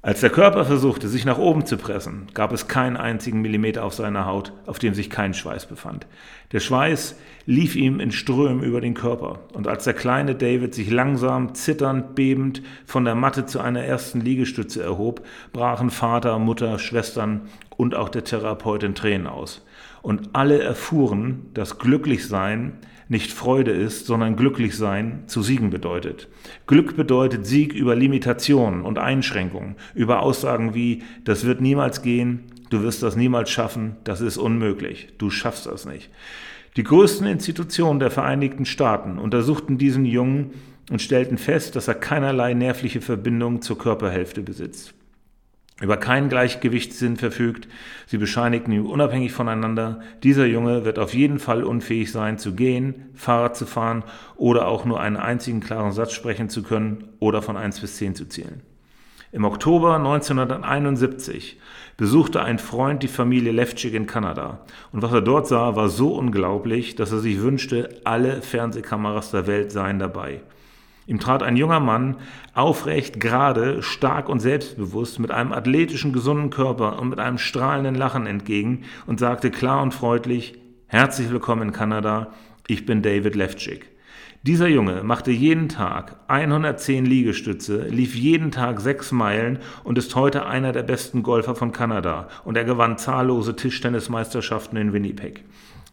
Als 0.05 0.21
der 0.21 0.29
Körper 0.29 0.67
versuchte, 0.67 1.09
sich 1.09 1.25
nach 1.25 1.39
oben 1.39 1.65
zu 1.65 1.79
pressen, 1.79 2.27
gab 2.35 2.53
es 2.53 2.69
keinen 2.69 2.99
einzigen 2.99 3.41
Millimeter 3.41 3.87
auf 3.87 3.95
seiner 3.95 4.27
Haut, 4.27 4.53
auf 4.67 4.79
dem 4.79 4.93
sich 4.93 5.09
kein 5.09 5.33
Schweiß 5.33 5.65
befand. 5.65 6.07
Der 6.53 6.61
Schweiß 6.61 7.19
lief 7.47 7.75
ihm 7.75 8.01
in 8.01 8.13
Strömen 8.13 8.63
über 8.63 8.83
den 8.83 8.93
Körper, 8.93 9.39
und 9.55 9.67
als 9.67 9.85
der 9.85 9.95
kleine 9.95 10.35
David 10.35 10.75
sich 10.75 10.91
langsam, 10.91 11.55
zitternd, 11.55 12.15
bebend 12.15 12.61
von 12.85 13.07
der 13.07 13.15
Matte 13.15 13.47
zu 13.47 13.61
einer 13.61 13.81
ersten 13.81 14.21
Liegestütze 14.21 14.83
erhob, 14.83 15.25
brachen 15.55 15.89
Vater, 15.89 16.39
Mutter, 16.39 16.79
Schwestern 16.79 17.49
und 17.79 17.95
auch 17.95 18.11
der 18.11 18.25
Therapeut 18.25 18.83
in 18.83 18.95
Tränen 18.95 19.27
aus. 19.27 19.65
Und 20.03 20.35
alle 20.35 20.63
erfuhren, 20.63 21.47
dass 21.55 21.79
Glücklichsein 21.79 22.75
nicht 23.09 23.33
Freude 23.33 23.71
ist, 23.71 24.07
sondern 24.07 24.37
glücklich 24.37 24.77
sein 24.77 25.25
zu 25.27 25.43
siegen 25.43 25.71
bedeutet. 25.71 26.29
Glück 26.67 26.97
bedeutet 26.97 27.47
Sieg 27.47 27.73
über 27.73 27.95
Limitationen 27.95 28.83
und 28.83 28.99
Einschränkungen, 28.99 29.77
über 29.95 30.23
Aussagen 30.23 30.75
wie, 30.75 31.03
das 31.25 31.45
wird 31.45 31.61
niemals 31.61 32.03
gehen, 32.03 32.45
du 32.71 32.83
wirst 32.83 33.03
das 33.03 33.17
niemals 33.17 33.51
schaffen, 33.51 33.97
das 34.05 34.21
ist 34.21 34.39
unmöglich, 34.39 35.09
du 35.19 35.31
schaffst 35.31 35.67
das 35.67 35.87
nicht. 35.87 36.11
Die 36.77 36.83
größten 36.83 37.27
Institutionen 37.27 38.01
der 38.01 38.11
Vereinigten 38.11 38.65
Staaten 38.65 39.19
untersuchten 39.19 39.79
diesen 39.79 40.05
Jungen 40.05 40.51
und 40.91 41.01
stellten 41.01 41.39
fest, 41.39 41.77
dass 41.77 41.89
er 41.89 41.95
keinerlei 41.95 42.55
nervliche 42.55 43.01
Verbindung 43.01 43.63
zur 43.63 43.79
Körperhälfte 43.79 44.43
besitzt 44.43 44.95
über 45.81 45.97
keinen 45.97 46.29
Gleichgewichtssinn 46.29 47.17
verfügt. 47.17 47.69
Sie 48.07 48.19
bescheinigten 48.19 48.71
ihm 48.71 48.87
unabhängig 48.87 49.33
voneinander, 49.33 50.01
dieser 50.23 50.47
Junge 50.47 50.85
wird 50.85 50.99
auf 50.99 51.15
jeden 51.15 51.39
Fall 51.39 51.65
unfähig 51.65 52.13
sein 52.13 52.39
zu 52.39 52.55
gehen, 52.55 53.11
Fahrrad 53.15 53.57
zu 53.57 53.67
fahren 53.67 54.05
oder 54.37 54.69
auch 54.69 54.85
nur 54.85 55.01
einen 55.01 55.17
einzigen 55.17 55.61
klaren 55.61 55.93
Satz 55.93 56.13
sprechen 56.13 56.49
zu 56.49 56.63
können 56.63 57.09
oder 57.19 57.43
von 57.43 57.57
1 57.57 57.81
bis 57.81 57.97
10 57.97 58.15
zu 58.15 58.29
zählen. 58.29 58.63
Im 59.33 59.45
Oktober 59.45 59.97
1971 59.97 61.59
besuchte 61.97 62.41
ein 62.41 62.61
Freund 62.61 63.03
die 63.03 63.09
Familie 63.09 63.51
Levchik 63.51 63.93
in 63.93 64.07
Kanada. 64.07 64.61
Und 64.93 65.03
was 65.03 65.13
er 65.13 65.23
dort 65.23 65.49
sah, 65.49 65.75
war 65.75 65.89
so 65.89 66.15
unglaublich, 66.15 66.95
dass 66.95 67.11
er 67.11 67.19
sich 67.19 67.41
wünschte, 67.41 68.01
alle 68.05 68.43
Fernsehkameras 68.43 69.33
der 69.33 69.49
Welt 69.49 69.73
seien 69.73 69.99
dabei. 69.99 70.43
Ihm 71.07 71.21
trat 71.21 71.43
ein 71.43 71.57
junger 71.57 71.81
Mann, 71.81 72.17
aufrecht, 72.55 73.21
gerade, 73.21 73.83
stark 73.83 74.29
und 74.29 74.41
selbstbewusst, 74.41 75.19
mit 75.19 75.31
einem 75.31 75.53
athletischen, 75.53 76.13
gesunden 76.13 76.51
Körper 76.51 76.99
und 76.99 77.11
mit 77.11 77.19
einem 77.19 77.39
strahlenden 77.39 77.95
Lachen 77.95 78.27
entgegen 78.27 78.85
und 79.07 79.21
sagte 79.21 79.51
klar 79.51 79.83
und 79.83 79.93
freundlich, 79.93 80.59
Herzlich 80.87 81.31
willkommen 81.31 81.63
in 81.63 81.73
Kanada, 81.73 82.29
ich 82.69 82.87
bin 82.87 83.03
David 83.03 83.35
Lefczyk. 83.35 83.91
Dieser 84.45 84.69
Junge 84.69 85.03
machte 85.03 85.31
jeden 85.31 85.69
Tag 85.69 86.17
110 86.29 87.05
Liegestütze, 87.05 87.89
lief 87.89 88.15
jeden 88.15 88.51
Tag 88.51 88.81
sechs 88.81 89.11
Meilen 89.11 89.59
und 89.85 89.99
ist 89.99 90.15
heute 90.15 90.47
einer 90.47 90.73
der 90.73 90.83
besten 90.83 91.23
Golfer 91.23 91.55
von 91.55 91.73
Kanada 91.73 92.29
und 92.45 92.57
er 92.57 92.65
gewann 92.65 92.99
zahllose 92.99 93.57
Tischtennismeisterschaften 93.57 94.79
in 94.79 94.93
Winnipeg. 94.93 95.45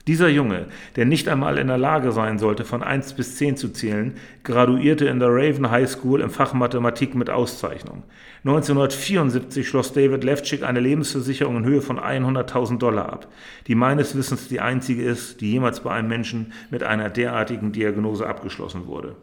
Dieser 0.08 0.30
Junge, 0.30 0.66
der 0.96 1.06
nicht 1.06 1.28
einmal 1.28 1.60
in 1.60 1.68
der 1.68 1.78
Lage 1.78 2.12
sein 2.12 2.40
sollte, 2.40 2.66
von 2.66 2.82
1 2.82 3.14
bis 3.14 3.36
10 3.36 3.56
zu 3.56 3.70
zählen, 3.70 4.16
graduierte 4.44 5.06
in 5.06 5.20
der 5.20 5.30
Raven 5.30 5.70
High 5.70 5.90
School 5.90 6.22
im 6.22 6.32
Fach 6.32 6.54
Mathematik 6.54 7.14
mit 7.14 7.30
Auszeichnung. 7.30 8.04
1974 8.44 9.68
schloss 9.68 9.94
David 9.94 10.24
Levchik 10.24 10.64
eine 10.64 10.80
Lebensversicherung 10.80 11.58
in 11.58 11.66
Höhe 11.66 11.82
von 11.82 12.00
100.000 12.00 12.80
Dollar 12.80 13.14
ab, 13.14 13.28
die 13.68 13.76
meines 13.76 14.16
Wissens 14.16 14.48
die 14.48 14.60
einzige 14.60 15.04
ist, 15.04 15.40
die 15.40 15.52
jemals 15.52 15.82
bei 15.82 15.92
einem 15.92 16.08
Menschen 16.08 16.54
mit 16.72 16.82
einer 16.82 17.12
derartigen 17.12 17.72
Diagnose 17.72 18.26
abgeschlossen 18.26 18.88
wurde. 18.88 19.16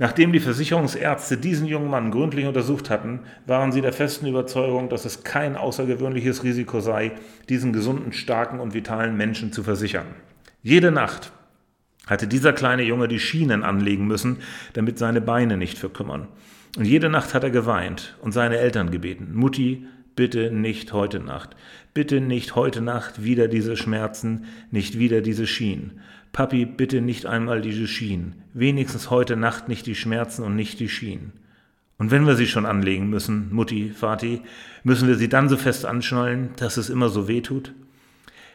Nachdem 0.00 0.32
die 0.32 0.40
Versicherungsärzte 0.40 1.36
diesen 1.36 1.66
jungen 1.66 1.90
Mann 1.90 2.10
gründlich 2.10 2.46
untersucht 2.46 2.88
hatten, 2.88 3.20
waren 3.44 3.70
sie 3.70 3.82
der 3.82 3.92
festen 3.92 4.26
Überzeugung, 4.26 4.88
dass 4.88 5.04
es 5.04 5.24
kein 5.24 5.58
außergewöhnliches 5.58 6.42
Risiko 6.42 6.80
sei, 6.80 7.12
diesen 7.50 7.74
gesunden, 7.74 8.14
starken 8.14 8.60
und 8.60 8.72
vitalen 8.72 9.14
Menschen 9.18 9.52
zu 9.52 9.62
versichern. 9.62 10.06
Jede 10.62 10.90
Nacht 10.90 11.32
hatte 12.06 12.26
dieser 12.26 12.54
kleine 12.54 12.82
Junge 12.82 13.08
die 13.08 13.20
Schienen 13.20 13.62
anlegen 13.62 14.06
müssen, 14.06 14.38
damit 14.72 14.96
seine 14.96 15.20
Beine 15.20 15.58
nicht 15.58 15.76
verkümmern. 15.76 16.28
Und 16.78 16.86
jede 16.86 17.10
Nacht 17.10 17.34
hat 17.34 17.44
er 17.44 17.50
geweint 17.50 18.16
und 18.22 18.32
seine 18.32 18.56
Eltern 18.56 18.90
gebeten, 18.90 19.34
Mutti, 19.34 19.86
bitte 20.16 20.50
nicht 20.50 20.94
heute 20.94 21.20
Nacht, 21.20 21.56
bitte 21.92 22.22
nicht 22.22 22.54
heute 22.54 22.80
Nacht 22.80 23.22
wieder 23.22 23.48
diese 23.48 23.76
Schmerzen, 23.76 24.46
nicht 24.70 24.98
wieder 24.98 25.20
diese 25.20 25.46
Schienen. 25.46 26.00
Papi, 26.32 26.64
bitte 26.64 27.00
nicht 27.00 27.26
einmal 27.26 27.60
diese 27.60 27.88
Schienen, 27.88 28.42
wenigstens 28.54 29.10
heute 29.10 29.36
Nacht 29.36 29.68
nicht 29.68 29.86
die 29.86 29.96
Schmerzen 29.96 30.44
und 30.44 30.54
nicht 30.54 30.78
die 30.78 30.88
Schienen. 30.88 31.32
Und 31.98 32.10
wenn 32.10 32.26
wir 32.26 32.34
sie 32.34 32.46
schon 32.46 32.66
anlegen 32.66 33.10
müssen, 33.10 33.52
Mutti, 33.52 33.92
Vati, 34.00 34.40
müssen 34.84 35.08
wir 35.08 35.16
sie 35.16 35.28
dann 35.28 35.48
so 35.48 35.56
fest 35.56 35.84
anschnallen, 35.84 36.50
dass 36.56 36.76
es 36.76 36.88
immer 36.88 37.08
so 37.10 37.28
weh 37.28 37.40
tut? 37.40 37.74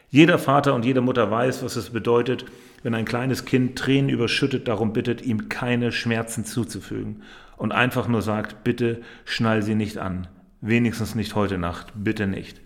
Jeder 0.08 0.38
Vater 0.38 0.74
und 0.74 0.84
jede 0.84 1.00
Mutter 1.00 1.30
weiß, 1.30 1.62
was 1.62 1.76
es 1.76 1.90
bedeutet, 1.90 2.44
wenn 2.82 2.94
ein 2.94 3.04
kleines 3.04 3.44
Kind 3.44 3.78
Tränen 3.78 4.08
überschüttet, 4.08 4.66
darum 4.68 4.92
bittet, 4.92 5.22
ihm 5.22 5.48
keine 5.48 5.92
Schmerzen 5.92 6.44
zuzufügen 6.44 7.22
und 7.56 7.72
einfach 7.72 8.08
nur 8.08 8.22
sagt, 8.22 8.64
bitte 8.64 9.02
schnall 9.24 9.62
sie 9.62 9.74
nicht 9.74 9.98
an, 9.98 10.28
wenigstens 10.60 11.14
nicht 11.14 11.34
heute 11.34 11.58
Nacht, 11.58 11.92
bitte 11.94 12.26
nicht. 12.26 12.60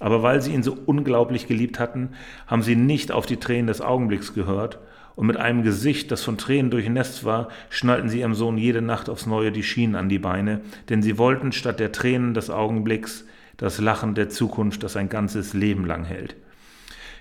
Aber 0.00 0.24
weil 0.24 0.42
sie 0.42 0.52
ihn 0.52 0.64
so 0.64 0.76
unglaublich 0.86 1.46
geliebt 1.46 1.78
hatten, 1.78 2.10
haben 2.48 2.62
sie 2.62 2.74
nicht 2.74 3.12
auf 3.12 3.26
die 3.26 3.36
Tränen 3.36 3.68
des 3.68 3.80
Augenblicks 3.80 4.34
gehört, 4.34 4.80
und 5.16 5.26
mit 5.26 5.36
einem 5.36 5.62
Gesicht, 5.62 6.10
das 6.10 6.24
von 6.24 6.38
Tränen 6.38 6.70
durchnässt 6.70 7.24
war, 7.26 7.48
schnallten 7.68 8.08
sie 8.08 8.20
ihrem 8.20 8.34
Sohn 8.34 8.56
jede 8.56 8.80
Nacht 8.80 9.10
aufs 9.10 9.26
Neue 9.26 9.52
die 9.52 9.62
Schienen 9.62 9.94
an 9.94 10.08
die 10.08 10.18
Beine, 10.18 10.62
denn 10.88 11.02
sie 11.02 11.18
wollten 11.18 11.52
statt 11.52 11.78
der 11.78 11.92
Tränen 11.92 12.32
des 12.32 12.48
Augenblicks 12.48 13.26
das 13.58 13.78
Lachen 13.78 14.14
der 14.14 14.30
Zukunft, 14.30 14.82
das 14.82 14.96
ein 14.96 15.10
ganzes 15.10 15.52
Leben 15.52 15.84
lang 15.84 16.04
hält. 16.04 16.36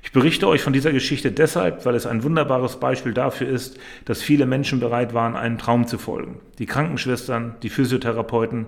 Ich 0.02 0.14
berichte 0.14 0.48
euch 0.48 0.62
von 0.62 0.72
dieser 0.72 0.94
Geschichte 0.94 1.30
deshalb, 1.30 1.86
weil 1.86 1.96
es 1.96 2.06
ein 2.06 2.24
wunderbares 2.24 2.80
Beispiel 2.80 3.14
dafür 3.14 3.50
ist, 3.50 3.78
dass 4.06 4.22
viele 4.22 4.46
Menschen 4.46 4.80
bereit 4.80 5.14
waren, 5.14 5.36
einem 5.36 5.58
Traum 5.58 5.86
zu 5.86 5.98
folgen. 5.98 6.40
Die 6.58 6.68
Krankenschwestern, 6.68 7.56
die 7.64 7.70
Physiotherapeuten, 7.70 8.68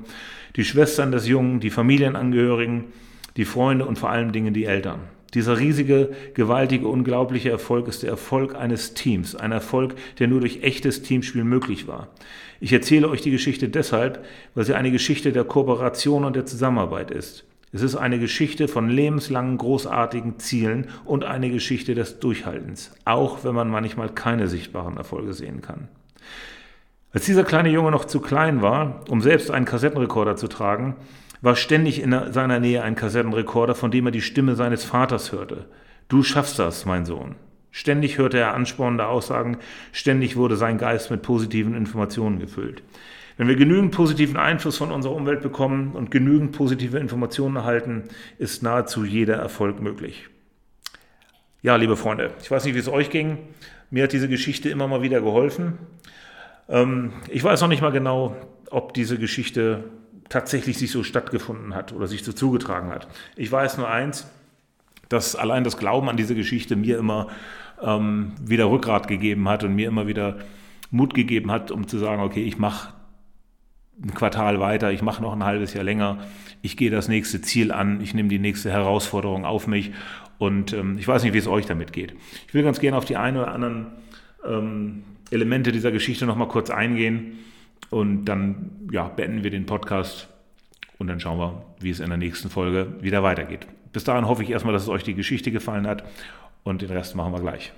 die 0.57 0.65
Schwestern 0.65 1.13
des 1.13 1.27
Jungen, 1.27 1.61
die 1.61 1.69
Familienangehörigen, 1.69 2.85
die 3.37 3.45
Freunde 3.45 3.85
und 3.85 3.97
vor 3.97 4.09
allen 4.09 4.31
Dingen 4.31 4.53
die 4.53 4.65
Eltern. 4.65 5.01
Dieser 5.33 5.59
riesige, 5.59 6.11
gewaltige, 6.33 6.87
unglaubliche 6.87 7.49
Erfolg 7.49 7.87
ist 7.87 8.03
der 8.03 8.09
Erfolg 8.09 8.55
eines 8.55 8.93
Teams, 8.93 9.35
ein 9.35 9.53
Erfolg, 9.53 9.95
der 10.19 10.27
nur 10.27 10.41
durch 10.41 10.61
echtes 10.61 11.03
Teamspiel 11.03 11.45
möglich 11.45 11.87
war. 11.87 12.09
Ich 12.59 12.73
erzähle 12.73 13.07
euch 13.07 13.21
die 13.21 13.31
Geschichte 13.31 13.69
deshalb, 13.69 14.25
weil 14.55 14.65
sie 14.65 14.75
eine 14.75 14.91
Geschichte 14.91 15.31
der 15.31 15.45
Kooperation 15.45 16.25
und 16.25 16.35
der 16.35 16.45
Zusammenarbeit 16.45 17.11
ist. 17.11 17.45
Es 17.73 17.81
ist 17.81 17.95
eine 17.95 18.19
Geschichte 18.19 18.67
von 18.67 18.89
lebenslangen, 18.89 19.57
großartigen 19.57 20.37
Zielen 20.39 20.89
und 21.05 21.23
eine 21.23 21.49
Geschichte 21.49 21.95
des 21.95 22.19
Durchhaltens, 22.19 22.91
auch 23.05 23.45
wenn 23.45 23.55
man 23.55 23.69
manchmal 23.69 24.09
keine 24.09 24.49
sichtbaren 24.49 24.97
Erfolge 24.97 25.31
sehen 25.31 25.61
kann. 25.61 25.87
Als 27.13 27.25
dieser 27.25 27.45
kleine 27.45 27.69
Junge 27.69 27.91
noch 27.91 28.03
zu 28.03 28.19
klein 28.19 28.61
war, 28.61 29.05
um 29.09 29.21
selbst 29.21 29.51
einen 29.51 29.65
Kassettenrekorder 29.65 30.35
zu 30.35 30.47
tragen, 30.47 30.95
war 31.41 31.55
ständig 31.55 32.01
in 32.01 32.15
seiner 32.31 32.59
Nähe 32.59 32.83
ein 32.83 32.95
Kassettenrekorder, 32.95 33.75
von 33.75 33.91
dem 33.91 34.05
er 34.05 34.11
die 34.11 34.21
Stimme 34.21 34.55
seines 34.55 34.83
Vaters 34.83 35.31
hörte. 35.31 35.65
Du 36.07 36.23
schaffst 36.23 36.59
das, 36.59 36.85
mein 36.85 37.05
Sohn. 37.05 37.35
Ständig 37.71 38.17
hörte 38.17 38.37
er 38.37 38.53
anspornende 38.53 39.07
Aussagen, 39.07 39.57
ständig 39.93 40.35
wurde 40.35 40.57
sein 40.57 40.77
Geist 40.77 41.09
mit 41.09 41.21
positiven 41.21 41.73
Informationen 41.73 42.39
gefüllt. 42.39 42.83
Wenn 43.37 43.47
wir 43.47 43.55
genügend 43.55 43.91
positiven 43.91 44.37
Einfluss 44.37 44.77
von 44.77 44.91
unserer 44.91 45.15
Umwelt 45.15 45.41
bekommen 45.41 45.93
und 45.93 46.11
genügend 46.11 46.51
positive 46.51 46.99
Informationen 46.99 47.55
erhalten, 47.55 48.03
ist 48.37 48.61
nahezu 48.61 49.05
jeder 49.05 49.35
Erfolg 49.35 49.81
möglich. 49.81 50.27
Ja, 51.61 51.75
liebe 51.77 51.95
Freunde, 51.95 52.31
ich 52.41 52.51
weiß 52.51 52.65
nicht, 52.65 52.75
wie 52.75 52.79
es 52.79 52.89
euch 52.89 53.09
ging. 53.09 53.37
Mir 53.89 54.03
hat 54.03 54.13
diese 54.13 54.27
Geschichte 54.27 54.69
immer 54.69 54.87
mal 54.87 55.01
wieder 55.01 55.21
geholfen. 55.21 55.77
Ähm, 56.67 57.13
ich 57.29 57.43
weiß 57.43 57.61
noch 57.61 57.67
nicht 57.67 57.81
mal 57.81 57.91
genau, 57.91 58.35
ob 58.69 58.93
diese 58.93 59.17
Geschichte 59.17 59.85
tatsächlich 60.31 60.77
sich 60.77 60.91
so 60.91 61.03
stattgefunden 61.03 61.75
hat 61.75 61.91
oder 61.91 62.07
sich 62.07 62.23
so 62.23 62.31
zugetragen 62.31 62.89
hat. 62.89 63.07
Ich 63.35 63.51
weiß 63.51 63.77
nur 63.77 63.89
eins, 63.89 64.27
dass 65.09 65.35
allein 65.35 65.65
das 65.65 65.77
Glauben 65.77 66.09
an 66.09 66.15
diese 66.15 66.35
Geschichte 66.35 66.77
mir 66.77 66.97
immer 66.97 67.27
ähm, 67.81 68.31
wieder 68.41 68.71
Rückgrat 68.71 69.09
gegeben 69.09 69.49
hat 69.49 69.65
und 69.65 69.75
mir 69.75 69.89
immer 69.89 70.07
wieder 70.07 70.39
Mut 70.89 71.13
gegeben 71.13 71.51
hat, 71.51 71.69
um 71.69 71.85
zu 71.85 71.97
sagen, 71.97 72.21
okay, 72.21 72.43
ich 72.43 72.57
mache 72.57 72.93
ein 74.01 74.13
Quartal 74.13 74.61
weiter, 74.61 74.91
ich 74.91 75.01
mache 75.01 75.21
noch 75.21 75.33
ein 75.33 75.43
halbes 75.43 75.73
Jahr 75.73 75.83
länger, 75.83 76.19
ich 76.61 76.77
gehe 76.77 76.89
das 76.89 77.09
nächste 77.09 77.41
Ziel 77.41 77.73
an, 77.73 77.99
ich 77.99 78.13
nehme 78.13 78.29
die 78.29 78.39
nächste 78.39 78.71
Herausforderung 78.71 79.45
auf 79.45 79.67
mich 79.67 79.91
und 80.37 80.71
ähm, 80.71 80.97
ich 80.97 81.07
weiß 81.07 81.23
nicht, 81.23 81.33
wie 81.33 81.39
es 81.39 81.47
euch 81.47 81.65
damit 81.65 81.91
geht. 81.91 82.15
Ich 82.47 82.53
will 82.53 82.63
ganz 82.63 82.79
gerne 82.79 82.97
auf 82.97 83.05
die 83.05 83.17
ein 83.17 83.35
oder 83.35 83.51
anderen 83.51 83.87
ähm, 84.47 85.03
Elemente 85.29 85.73
dieser 85.73 85.91
Geschichte 85.91 86.25
nochmal 86.25 86.47
kurz 86.47 86.69
eingehen 86.69 87.37
und 87.91 88.25
dann 88.25 88.89
ja, 88.91 89.07
beenden 89.07 89.43
wir 89.43 89.51
den 89.51 89.67
Podcast 89.67 90.27
und 90.97 91.07
dann 91.07 91.19
schauen 91.19 91.37
wir, 91.37 91.63
wie 91.79 91.91
es 91.91 91.99
in 91.99 92.09
der 92.09 92.17
nächsten 92.17 92.49
Folge 92.49 92.95
wieder 93.01 93.21
weitergeht. 93.21 93.67
Bis 93.91 94.03
dahin 94.03 94.27
hoffe 94.27 94.41
ich 94.41 94.49
erstmal, 94.49 94.73
dass 94.73 94.83
es 94.83 94.89
euch 94.89 95.03
die 95.03 95.13
Geschichte 95.13 95.51
gefallen 95.51 95.85
hat 95.85 96.03
und 96.63 96.81
den 96.81 96.89
Rest 96.89 97.15
machen 97.15 97.33
wir 97.33 97.41
gleich. 97.41 97.73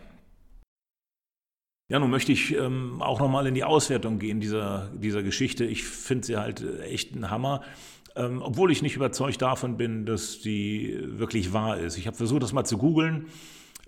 Ja, 1.90 2.00
nun 2.00 2.10
möchte 2.10 2.32
ich 2.32 2.56
ähm, 2.56 3.02
auch 3.02 3.20
nochmal 3.20 3.46
in 3.48 3.56
die 3.56 3.64
Auswertung 3.64 4.20
gehen 4.20 4.40
dieser, 4.40 4.90
dieser 4.96 5.22
Geschichte. 5.22 5.66
Ich 5.66 5.84
finde 5.84 6.26
sie 6.26 6.38
halt 6.38 6.62
äh, 6.62 6.84
echt 6.84 7.16
ein 7.16 7.30
Hammer. 7.30 7.62
Ähm, 8.16 8.42
obwohl 8.42 8.72
ich 8.72 8.82
nicht 8.82 8.96
überzeugt 8.96 9.42
davon 9.42 9.76
bin, 9.76 10.06
dass 10.06 10.40
die 10.40 10.98
wirklich 11.02 11.52
wahr 11.52 11.80
ist. 11.80 11.98
Ich 11.98 12.06
habe 12.08 12.16
versucht, 12.16 12.44
das 12.44 12.54
mal 12.54 12.64
zu 12.64 12.78
googeln, 12.78 13.28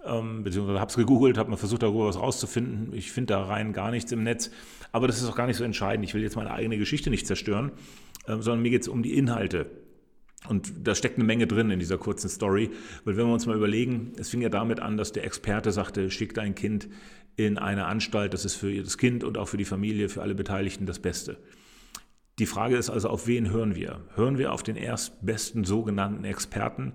ähm, 0.05 0.43
beziehungsweise 0.43 0.79
habe 0.79 0.89
es 0.89 0.95
gegoogelt, 0.95 1.37
habe 1.37 1.49
mal 1.49 1.57
versucht, 1.57 1.83
darüber 1.83 2.07
was 2.07 2.19
rauszufinden. 2.19 2.93
Ich 2.93 3.11
finde 3.11 3.33
da 3.33 3.43
rein 3.43 3.73
gar 3.73 3.91
nichts 3.91 4.11
im 4.11 4.23
Netz, 4.23 4.51
aber 4.91 5.07
das 5.07 5.21
ist 5.21 5.29
auch 5.29 5.35
gar 5.35 5.47
nicht 5.47 5.57
so 5.57 5.63
entscheidend. 5.63 6.05
Ich 6.05 6.13
will 6.13 6.21
jetzt 6.21 6.35
meine 6.35 6.51
eigene 6.51 6.77
Geschichte 6.77 7.09
nicht 7.09 7.27
zerstören, 7.27 7.71
ähm, 8.27 8.41
sondern 8.41 8.61
mir 8.61 8.69
geht 8.69 8.83
es 8.83 8.87
um 8.87 9.03
die 9.03 9.17
Inhalte. 9.17 9.67
Und 10.47 10.87
da 10.87 10.93
steckt 10.93 11.17
eine 11.17 11.23
Menge 11.23 11.47
drin 11.47 11.71
in 11.71 11.79
dieser 11.79 11.97
kurzen 11.97 12.29
Story, 12.29 12.69
weil 13.03 13.17
wenn 13.17 13.25
wir 13.25 13.33
uns 13.33 13.45
mal 13.45 13.55
überlegen, 13.55 14.13
es 14.17 14.29
fing 14.29 14.41
ja 14.41 14.49
damit 14.49 14.79
an, 14.79 14.97
dass 14.97 15.11
der 15.11 15.23
Experte 15.25 15.71
sagte, 15.71 16.11
schick 16.11 16.33
dein 16.33 16.55
Kind 16.55 16.87
in 17.35 17.57
eine 17.57 17.85
Anstalt, 17.85 18.33
das 18.33 18.45
ist 18.45 18.55
für 18.55 18.73
das 18.81 18.97
Kind 18.97 19.23
und 19.23 19.37
auch 19.37 19.47
für 19.47 19.57
die 19.57 19.65
Familie, 19.65 20.09
für 20.09 20.21
alle 20.21 20.35
Beteiligten 20.35 20.85
das 20.85 20.99
Beste. 20.99 21.37
Die 22.37 22.45
Frage 22.45 22.75
ist 22.75 22.89
also, 22.89 23.09
auf 23.09 23.27
wen 23.27 23.49
hören 23.49 23.75
wir? 23.75 24.01
Hören 24.15 24.37
wir 24.37 24.51
auf 24.51 24.61
den 24.61 24.75
erstbesten 24.75 25.63
sogenannten 25.63 26.25
Experten? 26.25 26.93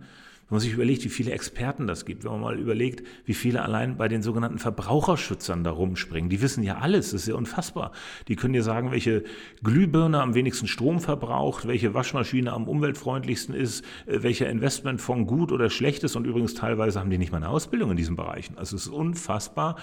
Wenn 0.51 0.57
man 0.57 0.61
sich 0.63 0.73
überlegt, 0.73 1.05
wie 1.05 1.11
viele 1.11 1.31
Experten 1.31 1.87
das 1.87 2.05
gibt, 2.05 2.25
wenn 2.25 2.33
man 2.33 2.41
mal 2.41 2.59
überlegt, 2.59 3.07
wie 3.25 3.35
viele 3.35 3.63
allein 3.63 3.97
bei 3.97 4.09
den 4.09 4.21
sogenannten 4.21 4.59
Verbraucherschützern 4.59 5.63
da 5.63 5.71
rumspringen, 5.71 6.29
die 6.29 6.43
wissen 6.43 6.65
ja 6.65 6.79
alles, 6.79 7.13
das 7.13 7.23
ist 7.23 7.29
ja 7.29 7.37
unfassbar. 7.37 7.93
Die 8.27 8.35
können 8.35 8.55
dir 8.55 8.65
sagen, 8.65 8.91
welche 8.91 9.23
Glühbirne 9.63 10.21
am 10.21 10.35
wenigsten 10.35 10.67
Strom 10.67 10.99
verbraucht, 10.99 11.69
welche 11.69 11.95
Waschmaschine 11.95 12.53
am 12.53 12.67
umweltfreundlichsten 12.67 13.55
ist, 13.55 13.85
äh, 14.07 14.25
welcher 14.25 14.51
Investmentfonds 14.51 15.29
gut 15.29 15.53
oder 15.53 15.71
schlecht 15.71 16.03
ist 16.03 16.17
und 16.17 16.27
übrigens 16.27 16.55
teilweise 16.55 16.99
haben 16.99 17.11
die 17.11 17.19
nicht 17.19 17.31
mal 17.31 17.37
eine 17.37 17.49
Ausbildung 17.49 17.93
in 17.93 17.97
diesen 17.97 18.17
Bereichen. 18.17 18.59
Also 18.59 18.75
es 18.75 18.87
ist 18.87 18.93
unfassbar. 18.93 19.77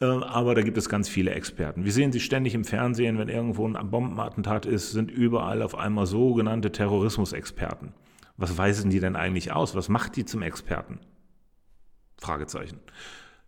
Äh, 0.00 0.06
aber 0.06 0.54
da 0.54 0.62
gibt 0.62 0.78
es 0.78 0.88
ganz 0.88 1.10
viele 1.10 1.32
Experten. 1.32 1.84
Wir 1.84 1.92
sehen 1.92 2.10
sie 2.10 2.20
ständig 2.20 2.54
im 2.54 2.64
Fernsehen, 2.64 3.18
wenn 3.18 3.28
irgendwo 3.28 3.68
ein 3.68 3.90
Bombenattentat 3.90 4.64
ist, 4.64 4.92
sind 4.92 5.10
überall 5.10 5.60
auf 5.60 5.76
einmal 5.76 6.06
sogenannte 6.06 6.72
Terrorismusexperten. 6.72 7.92
Was 8.40 8.56
weisen 8.56 8.88
die 8.88 9.00
denn 9.00 9.16
eigentlich 9.16 9.52
aus? 9.52 9.74
Was 9.74 9.90
macht 9.90 10.16
die 10.16 10.24
zum 10.24 10.40
Experten? 10.40 10.98
Fragezeichen. 12.16 12.80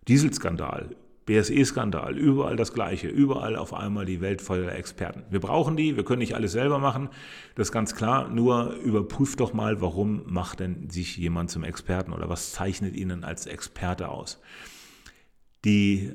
Dieselskandal, 0.06 0.94
BSE-Skandal, 1.24 2.18
überall 2.18 2.56
das 2.56 2.74
Gleiche, 2.74 3.08
überall 3.08 3.56
auf 3.56 3.72
einmal 3.72 4.04
die 4.04 4.20
Welt 4.20 4.42
voller 4.42 4.74
Experten. 4.74 5.24
Wir 5.30 5.40
brauchen 5.40 5.76
die, 5.76 5.96
wir 5.96 6.04
können 6.04 6.18
nicht 6.18 6.34
alles 6.34 6.52
selber 6.52 6.78
machen, 6.78 7.08
das 7.54 7.68
ist 7.68 7.72
ganz 7.72 7.94
klar, 7.94 8.28
nur 8.28 8.74
überprüft 8.74 9.40
doch 9.40 9.54
mal, 9.54 9.80
warum 9.80 10.24
macht 10.26 10.60
denn 10.60 10.90
sich 10.90 11.16
jemand 11.16 11.50
zum 11.50 11.64
Experten 11.64 12.12
oder 12.12 12.28
was 12.28 12.52
zeichnet 12.52 12.94
ihn 12.94 13.24
als 13.24 13.46
Experte 13.46 14.08
aus. 14.08 14.42
Die 15.64 16.12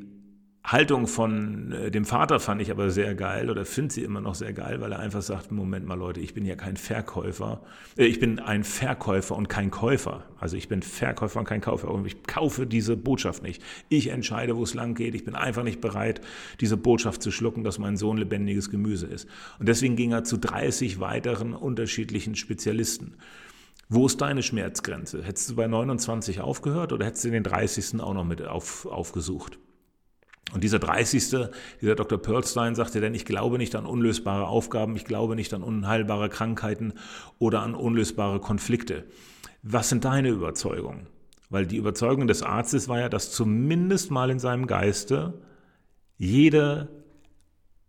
Haltung 0.68 1.08
von 1.08 1.72
äh, 1.72 1.92
dem 1.92 2.04
Vater 2.04 2.42
fand 2.42 2.62
ich 2.62 2.72
aber 2.72 2.90
sehr 2.90 3.16
geil 3.16 3.50
oder 3.50 3.64
finde 3.64 3.94
sie 3.94 4.04
immer 4.04 4.20
noch 4.20 4.36
sehr 4.36 4.52
geil, 4.52 4.82
weil 4.82 4.92
er 4.92 5.00
einfach 5.00 5.22
sagt, 5.22 5.50
Moment 5.50 5.86
mal 5.86 5.98
Leute, 5.98 6.20
ich 6.20 6.34
bin 6.34 6.46
ja 6.46 6.58
kein 6.58 6.76
Verkäufer, 6.76 7.62
äh, 7.98 8.04
ich 8.04 8.20
bin 8.20 8.40
ein 8.40 8.66
Verkäufer 8.66 9.38
und 9.38 9.48
kein 9.48 9.72
Käufer. 9.72 10.26
Also 10.38 10.58
ich 10.58 10.68
bin 10.68 10.82
Verkäufer 10.82 11.40
und 11.40 11.46
kein 11.46 11.62
Käufer 11.62 11.90
und 11.90 12.06
ich 12.06 12.22
kaufe 12.24 12.68
diese 12.68 12.98
Botschaft 12.98 13.44
nicht. 13.44 13.64
Ich 13.88 14.08
entscheide, 14.08 14.58
wo 14.58 14.64
es 14.64 14.74
lang 14.74 14.94
geht. 14.94 15.16
Ich 15.16 15.24
bin 15.24 15.36
einfach 15.36 15.64
nicht 15.64 15.80
bereit, 15.80 16.20
diese 16.60 16.76
Botschaft 16.76 17.22
zu 17.22 17.32
schlucken, 17.32 17.64
dass 17.64 17.80
mein 17.80 17.96
Sohn 17.96 18.18
lebendiges 18.18 18.70
Gemüse 18.70 19.08
ist. 19.08 19.26
Und 19.60 19.70
deswegen 19.70 19.96
ging 19.96 20.12
er 20.12 20.26
zu 20.26 20.36
30 20.36 21.00
weiteren 21.00 21.54
unterschiedlichen 21.54 22.36
Spezialisten. 22.36 23.16
Wo 23.88 24.06
ist 24.06 24.20
deine 24.20 24.44
Schmerzgrenze? 24.44 25.24
Hättest 25.24 25.50
du 25.50 25.56
bei 25.56 25.66
29 25.66 26.42
aufgehört 26.42 26.92
oder 26.92 27.06
hättest 27.06 27.24
du 27.24 27.32
den 27.32 27.44
30. 27.44 28.02
auch 28.02 28.14
noch 28.14 28.26
mit 28.26 28.46
auf, 28.46 28.86
aufgesucht? 28.86 29.60
Und 30.54 30.64
dieser 30.64 30.80
30., 30.80 31.50
dieser 31.82 31.96
Dr. 31.96 32.18
Perlstein 32.22 32.76
sagte 32.76 33.02
denn, 33.02 33.14
ich 33.14 33.26
glaube 33.26 33.58
nicht 33.58 33.76
an 33.76 33.86
unlösbare 33.86 34.48
Aufgaben, 34.48 34.96
ich 34.96 35.06
glaube 35.06 35.36
nicht 35.36 35.54
an 35.54 35.62
unheilbare 35.62 36.30
Krankheiten 36.30 36.94
oder 37.38 37.62
an 37.62 37.76
unlösbare 37.76 38.40
Konflikte. 38.40 39.06
Was 39.62 39.90
sind 39.90 40.06
deine 40.06 40.30
Überzeugungen? 40.30 41.08
Weil 41.50 41.66
die 41.66 41.78
Überzeugung 41.78 42.28
des 42.28 42.44
Arztes 42.44 42.88
war 42.88 43.00
ja, 43.00 43.10
dass 43.10 43.32
zumindest 43.32 44.12
mal 44.12 44.30
in 44.30 44.40
seinem 44.40 44.68
Geiste 44.68 45.34
Jede, 46.18 46.88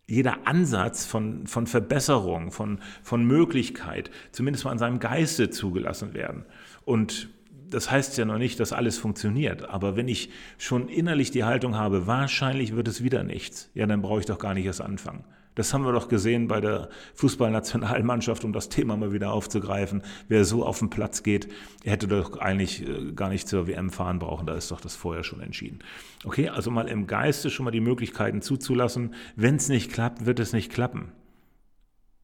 jeder 0.06 0.46
Ansatz 0.46 1.06
von, 1.06 1.46
von 1.46 1.66
Verbesserung, 1.66 2.52
von, 2.52 2.78
von 3.02 3.24
Möglichkeit, 3.24 4.10
zumindest 4.32 4.64
mal 4.64 4.72
an 4.72 4.78
seinem 4.78 5.00
Geiste 5.00 5.50
zugelassen 5.50 6.14
werden. 6.14 6.44
Und 6.84 7.30
das 7.70 7.90
heißt 7.90 8.18
ja 8.18 8.24
noch 8.24 8.38
nicht, 8.38 8.60
dass 8.60 8.72
alles 8.72 8.98
funktioniert. 8.98 9.68
Aber 9.68 9.96
wenn 9.96 10.08
ich 10.08 10.30
schon 10.58 10.88
innerlich 10.88 11.30
die 11.30 11.44
Haltung 11.44 11.76
habe, 11.76 12.06
wahrscheinlich 12.06 12.74
wird 12.74 12.88
es 12.88 13.02
wieder 13.02 13.22
nichts, 13.22 13.70
ja, 13.74 13.86
dann 13.86 14.02
brauche 14.02 14.20
ich 14.20 14.26
doch 14.26 14.38
gar 14.38 14.54
nicht 14.54 14.66
erst 14.66 14.80
anfangen. 14.80 15.24
Das 15.58 15.74
haben 15.74 15.84
wir 15.84 15.90
doch 15.90 16.06
gesehen 16.06 16.46
bei 16.46 16.60
der 16.60 16.88
Fußballnationalmannschaft, 17.14 18.44
um 18.44 18.52
das 18.52 18.68
Thema 18.68 18.96
mal 18.96 19.12
wieder 19.12 19.32
aufzugreifen. 19.32 20.02
Wer 20.28 20.44
so 20.44 20.64
auf 20.64 20.78
den 20.78 20.88
Platz 20.88 21.24
geht, 21.24 21.48
hätte 21.82 22.06
doch 22.06 22.38
eigentlich 22.38 22.88
äh, 22.88 23.10
gar 23.12 23.28
nicht 23.28 23.48
zur 23.48 23.66
WM 23.66 23.90
fahren 23.90 24.20
brauchen. 24.20 24.46
Da 24.46 24.54
ist 24.54 24.70
doch 24.70 24.80
das 24.80 24.94
vorher 24.94 25.24
schon 25.24 25.40
entschieden. 25.40 25.80
Okay, 26.24 26.48
also 26.48 26.70
mal 26.70 26.86
im 26.86 27.08
Geiste 27.08 27.50
schon 27.50 27.64
mal 27.64 27.72
die 27.72 27.80
Möglichkeiten 27.80 28.40
zuzulassen. 28.40 29.14
Wenn 29.34 29.56
es 29.56 29.68
nicht 29.68 29.92
klappt, 29.92 30.26
wird 30.26 30.38
es 30.38 30.52
nicht 30.52 30.70
klappen. 30.70 31.10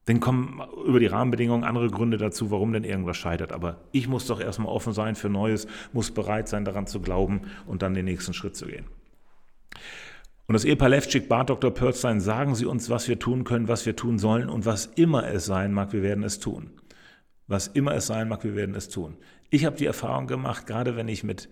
Dann 0.05 0.19
kommen 0.19 0.61
über 0.85 0.99
die 0.99 1.07
Rahmenbedingungen 1.07 1.63
andere 1.63 1.89
Gründe 1.89 2.17
dazu, 2.17 2.51
warum 2.51 2.73
denn 2.73 2.83
irgendwas 2.83 3.17
scheitert. 3.17 3.51
Aber 3.51 3.81
ich 3.91 4.07
muss 4.07 4.27
doch 4.27 4.39
erstmal 4.39 4.67
offen 4.67 4.93
sein 4.93 5.15
für 5.15 5.29
Neues, 5.29 5.67
muss 5.93 6.11
bereit 6.11 6.47
sein, 6.47 6.63
daran 6.63 6.85
zu 6.85 6.99
glauben 6.99 7.41
und 7.65 7.81
dann 7.81 7.95
den 7.95 8.05
nächsten 8.05 8.33
Schritt 8.33 8.55
zu 8.55 8.67
gehen. 8.67 8.85
Und 10.47 10.53
das 10.53 10.63
Ehepaar 10.63 10.89
Levcik 10.89 11.27
bat 11.27 11.49
Dr. 11.49 11.71
Pörstein, 11.71 12.21
sagen 12.21 12.53
Sie 12.53 12.67
uns, 12.67 12.91
was 12.91 13.07
wir 13.07 13.17
tun 13.17 13.43
können, 13.45 13.67
was 13.67 13.87
wir 13.87 13.95
tun 13.95 14.19
sollen 14.19 14.47
und 14.47 14.67
was 14.67 14.85
immer 14.85 15.27
es 15.27 15.45
sein 15.45 15.73
mag, 15.73 15.91
wir 15.91 16.03
werden 16.03 16.23
es 16.23 16.39
tun. 16.39 16.69
Was 17.47 17.67
immer 17.67 17.95
es 17.95 18.05
sein 18.05 18.29
mag, 18.29 18.43
wir 18.43 18.55
werden 18.55 18.75
es 18.75 18.89
tun. 18.89 19.17
Ich 19.49 19.65
habe 19.65 19.75
die 19.75 19.87
Erfahrung 19.87 20.27
gemacht, 20.27 20.67
gerade 20.67 20.95
wenn 20.95 21.07
ich 21.07 21.23
mit 21.23 21.49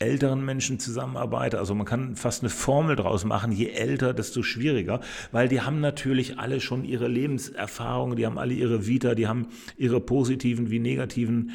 älteren 0.00 0.44
Menschen 0.44 0.80
zusammenarbeite. 0.80 1.58
Also 1.58 1.74
man 1.74 1.86
kann 1.86 2.16
fast 2.16 2.42
eine 2.42 2.50
Formel 2.50 2.96
draus 2.96 3.24
machen, 3.24 3.52
je 3.52 3.68
älter, 3.68 4.14
desto 4.14 4.42
schwieriger, 4.42 5.00
weil 5.30 5.48
die 5.48 5.60
haben 5.60 5.80
natürlich 5.80 6.38
alle 6.38 6.60
schon 6.60 6.84
ihre 6.84 7.06
Lebenserfahrungen, 7.06 8.16
die 8.16 8.26
haben 8.26 8.38
alle 8.38 8.54
ihre 8.54 8.86
Vita, 8.86 9.14
die 9.14 9.28
haben 9.28 9.48
ihre 9.76 10.00
positiven 10.00 10.70
wie 10.70 10.78
negativen 10.78 11.52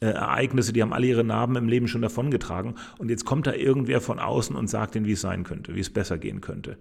äh, 0.00 0.06
Ereignisse, 0.06 0.72
die 0.72 0.80
haben 0.80 0.92
alle 0.92 1.08
ihre 1.08 1.24
Narben 1.24 1.56
im 1.56 1.68
Leben 1.68 1.88
schon 1.88 2.02
davongetragen. 2.02 2.76
Und 2.98 3.10
jetzt 3.10 3.24
kommt 3.24 3.48
da 3.48 3.52
irgendwer 3.52 4.00
von 4.00 4.20
außen 4.20 4.54
und 4.54 4.70
sagt 4.70 4.94
ihnen, 4.94 5.06
wie 5.06 5.12
es 5.12 5.20
sein 5.20 5.42
könnte, 5.42 5.74
wie 5.74 5.80
es 5.80 5.90
besser 5.90 6.18
gehen 6.18 6.40
könnte. 6.40 6.78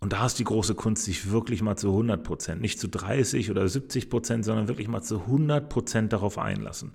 Und 0.00 0.12
da 0.12 0.26
ist 0.26 0.38
die 0.38 0.44
große 0.44 0.74
Kunst, 0.74 1.04
sich 1.04 1.30
wirklich 1.30 1.62
mal 1.62 1.76
zu 1.76 1.88
100 1.88 2.22
Prozent, 2.22 2.60
nicht 2.60 2.78
zu 2.78 2.88
30 2.88 3.50
oder 3.50 3.66
70 3.66 4.10
Prozent, 4.10 4.44
sondern 4.44 4.68
wirklich 4.68 4.88
mal 4.88 5.02
zu 5.02 5.20
100 5.20 5.68
Prozent 5.68 6.12
darauf 6.12 6.36
einlassen. 6.36 6.92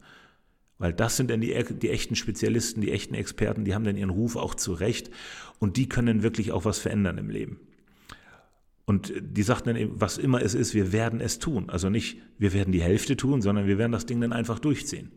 Weil 0.81 0.93
das 0.93 1.15
sind 1.15 1.29
dann 1.29 1.41
die, 1.41 1.55
die 1.79 1.91
echten 1.91 2.15
Spezialisten, 2.15 2.81
die 2.81 2.91
echten 2.91 3.13
Experten, 3.13 3.65
die 3.65 3.75
haben 3.75 3.83
dann 3.83 3.95
ihren 3.95 4.09
Ruf 4.09 4.35
auch 4.35 4.55
zurecht 4.55 5.11
und 5.59 5.77
die 5.77 5.87
können 5.87 6.23
wirklich 6.23 6.51
auch 6.51 6.65
was 6.65 6.79
verändern 6.79 7.19
im 7.19 7.29
Leben. 7.29 7.59
Und 8.85 9.13
die 9.21 9.43
sagten 9.43 9.69
dann 9.69 9.75
eben, 9.75 10.01
was 10.01 10.17
immer 10.17 10.41
es 10.41 10.55
ist, 10.55 10.73
wir 10.73 10.91
werden 10.91 11.21
es 11.21 11.37
tun. 11.37 11.69
Also 11.69 11.91
nicht, 11.91 12.17
wir 12.39 12.51
werden 12.51 12.71
die 12.71 12.81
Hälfte 12.81 13.15
tun, 13.15 13.43
sondern 13.43 13.67
wir 13.67 13.77
werden 13.77 13.91
das 13.91 14.07
Ding 14.07 14.19
dann 14.21 14.33
einfach 14.33 14.57
durchziehen. 14.57 15.11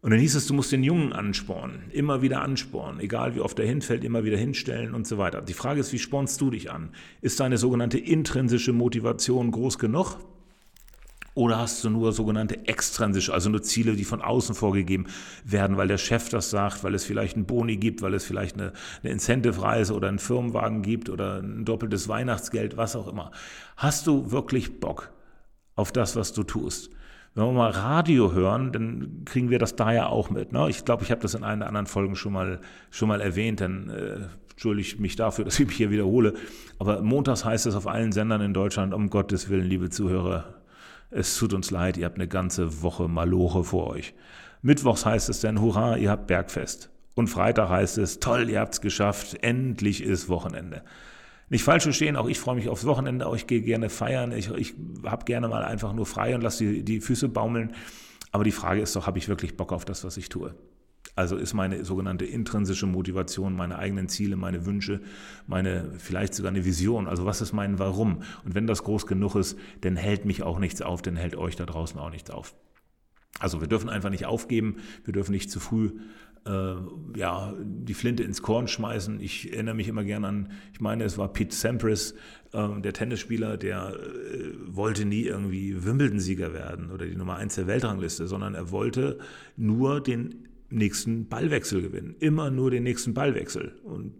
Und 0.00 0.12
dann 0.12 0.20
hieß 0.20 0.34
es, 0.36 0.46
du 0.46 0.54
musst 0.54 0.72
den 0.72 0.82
Jungen 0.82 1.12
anspornen, 1.12 1.90
immer 1.90 2.22
wieder 2.22 2.40
anspornen, 2.40 2.98
egal 3.00 3.34
wie 3.34 3.40
oft 3.40 3.58
er 3.58 3.66
hinfällt, 3.66 4.04
immer 4.04 4.24
wieder 4.24 4.38
hinstellen 4.38 4.94
und 4.94 5.06
so 5.06 5.18
weiter. 5.18 5.42
Die 5.42 5.52
Frage 5.52 5.80
ist, 5.80 5.92
wie 5.92 5.98
spornst 5.98 6.40
du 6.40 6.50
dich 6.50 6.70
an? 6.70 6.94
Ist 7.20 7.40
deine 7.40 7.58
sogenannte 7.58 7.98
intrinsische 7.98 8.72
Motivation 8.72 9.50
groß 9.50 9.78
genug? 9.78 10.16
Oder 11.34 11.58
hast 11.58 11.84
du 11.84 11.90
nur 11.90 12.12
sogenannte 12.12 12.66
extrinsische, 12.66 13.32
also 13.32 13.50
nur 13.50 13.62
Ziele, 13.62 13.94
die 13.94 14.04
von 14.04 14.20
außen 14.20 14.54
vorgegeben 14.54 15.06
werden, 15.44 15.76
weil 15.76 15.86
der 15.86 15.98
Chef 15.98 16.28
das 16.28 16.50
sagt, 16.50 16.82
weil 16.82 16.94
es 16.94 17.04
vielleicht 17.04 17.36
einen 17.36 17.46
Boni 17.46 17.76
gibt, 17.76 18.02
weil 18.02 18.14
es 18.14 18.24
vielleicht 18.24 18.56
eine, 18.56 18.72
eine 19.02 19.12
Incentive-Reise 19.12 19.94
oder 19.94 20.08
einen 20.08 20.18
Firmenwagen 20.18 20.82
gibt 20.82 21.08
oder 21.08 21.40
ein 21.40 21.64
doppeltes 21.64 22.08
Weihnachtsgeld, 22.08 22.76
was 22.76 22.96
auch 22.96 23.06
immer. 23.06 23.30
Hast 23.76 24.08
du 24.08 24.32
wirklich 24.32 24.80
Bock 24.80 25.12
auf 25.76 25.92
das, 25.92 26.16
was 26.16 26.32
du 26.32 26.42
tust? 26.42 26.90
Wenn 27.34 27.44
wir 27.44 27.52
mal 27.52 27.70
Radio 27.70 28.32
hören, 28.32 28.72
dann 28.72 29.22
kriegen 29.24 29.50
wir 29.50 29.60
das 29.60 29.76
da 29.76 29.92
ja 29.92 30.06
auch 30.08 30.30
mit. 30.30 30.52
Ne? 30.52 30.68
Ich 30.68 30.84
glaube, 30.84 31.04
ich 31.04 31.12
habe 31.12 31.20
das 31.20 31.34
in 31.34 31.44
einer 31.44 31.68
anderen 31.68 31.86
Folgen 31.86 32.16
schon 32.16 32.32
mal, 32.32 32.60
schon 32.90 33.06
mal 33.06 33.20
erwähnt, 33.20 33.60
dann 33.60 33.88
äh, 33.88 34.16
entschuldige 34.50 35.00
mich 35.00 35.14
dafür, 35.14 35.44
dass 35.46 35.60
ich 35.60 35.68
mich 35.68 35.76
hier 35.76 35.92
wiederhole. 35.92 36.34
Aber 36.80 37.02
montags 37.02 37.44
heißt 37.44 37.66
es 37.66 37.76
auf 37.76 37.86
allen 37.86 38.10
Sendern 38.10 38.40
in 38.40 38.52
Deutschland, 38.52 38.92
um 38.92 39.10
Gottes 39.10 39.48
Willen, 39.48 39.64
liebe 39.64 39.90
Zuhörer, 39.90 40.59
es 41.10 41.36
tut 41.36 41.52
uns 41.52 41.70
leid, 41.70 41.96
ihr 41.96 42.06
habt 42.06 42.16
eine 42.16 42.28
ganze 42.28 42.82
Woche 42.82 43.08
Maloche 43.08 43.64
vor 43.64 43.88
euch. 43.88 44.14
Mittwochs 44.62 45.06
heißt 45.06 45.28
es 45.28 45.40
dann, 45.40 45.60
hurra, 45.60 45.96
ihr 45.96 46.10
habt 46.10 46.26
Bergfest. 46.26 46.90
Und 47.14 47.28
Freitag 47.28 47.68
heißt 47.68 47.98
es, 47.98 48.20
toll, 48.20 48.48
ihr 48.48 48.60
habt's 48.60 48.80
geschafft, 48.80 49.42
endlich 49.42 50.02
ist 50.02 50.28
Wochenende. 50.28 50.82
Nicht 51.48 51.64
falsch 51.64 51.82
verstehen, 51.82 52.16
auch 52.16 52.28
ich 52.28 52.38
freue 52.38 52.54
mich 52.54 52.68
aufs 52.68 52.86
Wochenende, 52.86 53.26
auch 53.26 53.34
ich 53.34 53.48
gehe 53.48 53.60
gerne 53.60 53.88
feiern, 53.88 54.30
ich, 54.30 54.50
ich 54.50 54.74
habe 55.04 55.24
gerne 55.24 55.48
mal 55.48 55.64
einfach 55.64 55.92
nur 55.92 56.06
frei 56.06 56.34
und 56.34 56.42
lasse 56.42 56.64
die, 56.64 56.84
die 56.84 57.00
Füße 57.00 57.28
baumeln. 57.28 57.74
Aber 58.30 58.44
die 58.44 58.52
Frage 58.52 58.80
ist 58.80 58.94
doch, 58.94 59.08
habe 59.08 59.18
ich 59.18 59.28
wirklich 59.28 59.56
Bock 59.56 59.72
auf 59.72 59.84
das, 59.84 60.04
was 60.04 60.16
ich 60.16 60.28
tue? 60.28 60.54
Also 61.16 61.36
ist 61.36 61.54
meine 61.54 61.84
sogenannte 61.84 62.24
intrinsische 62.24 62.86
Motivation, 62.86 63.54
meine 63.54 63.78
eigenen 63.78 64.08
Ziele, 64.08 64.36
meine 64.36 64.66
Wünsche, 64.66 65.00
meine 65.46 65.90
vielleicht 65.98 66.34
sogar 66.34 66.50
eine 66.50 66.64
Vision. 66.64 67.08
Also 67.08 67.26
was 67.26 67.40
ist 67.40 67.52
mein 67.52 67.78
Warum? 67.78 68.22
Und 68.44 68.54
wenn 68.54 68.66
das 68.66 68.84
groß 68.84 69.06
genug 69.06 69.34
ist, 69.34 69.58
dann 69.80 69.96
hält 69.96 70.24
mich 70.24 70.42
auch 70.42 70.58
nichts 70.58 70.82
auf, 70.82 71.02
dann 71.02 71.16
hält 71.16 71.36
euch 71.36 71.56
da 71.56 71.66
draußen 71.66 71.98
auch 71.98 72.10
nichts 72.10 72.30
auf. 72.30 72.54
Also 73.38 73.60
wir 73.60 73.68
dürfen 73.68 73.88
einfach 73.88 74.10
nicht 74.10 74.26
aufgeben, 74.26 74.76
wir 75.04 75.12
dürfen 75.12 75.32
nicht 75.32 75.50
zu 75.50 75.60
früh 75.60 75.92
äh, 76.46 76.74
ja, 77.16 77.54
die 77.62 77.94
Flinte 77.94 78.22
ins 78.22 78.42
Korn 78.42 78.66
schmeißen. 78.66 79.20
Ich 79.20 79.52
erinnere 79.52 79.74
mich 79.74 79.88
immer 79.88 80.04
gern 80.04 80.24
an, 80.24 80.52
ich 80.72 80.80
meine, 80.80 81.04
es 81.04 81.18
war 81.18 81.32
Pete 81.32 81.54
Sampras, 81.54 82.14
äh, 82.52 82.80
der 82.80 82.92
Tennisspieler, 82.92 83.56
der 83.56 83.94
äh, 83.94 84.54
wollte 84.66 85.04
nie 85.04 85.22
irgendwie 85.22 85.84
Wimbledon-Sieger 85.84 86.52
werden 86.52 86.90
oder 86.90 87.06
die 87.06 87.16
Nummer 87.16 87.36
eins 87.36 87.56
der 87.56 87.66
Weltrangliste, 87.66 88.26
sondern 88.26 88.54
er 88.54 88.70
wollte 88.70 89.18
nur 89.56 90.00
den 90.00 90.48
nächsten 90.70 91.28
Ballwechsel 91.28 91.82
gewinnen. 91.82 92.14
Immer 92.20 92.50
nur 92.50 92.70
den 92.70 92.84
nächsten 92.84 93.14
Ballwechsel. 93.14 93.74
Und 93.82 94.14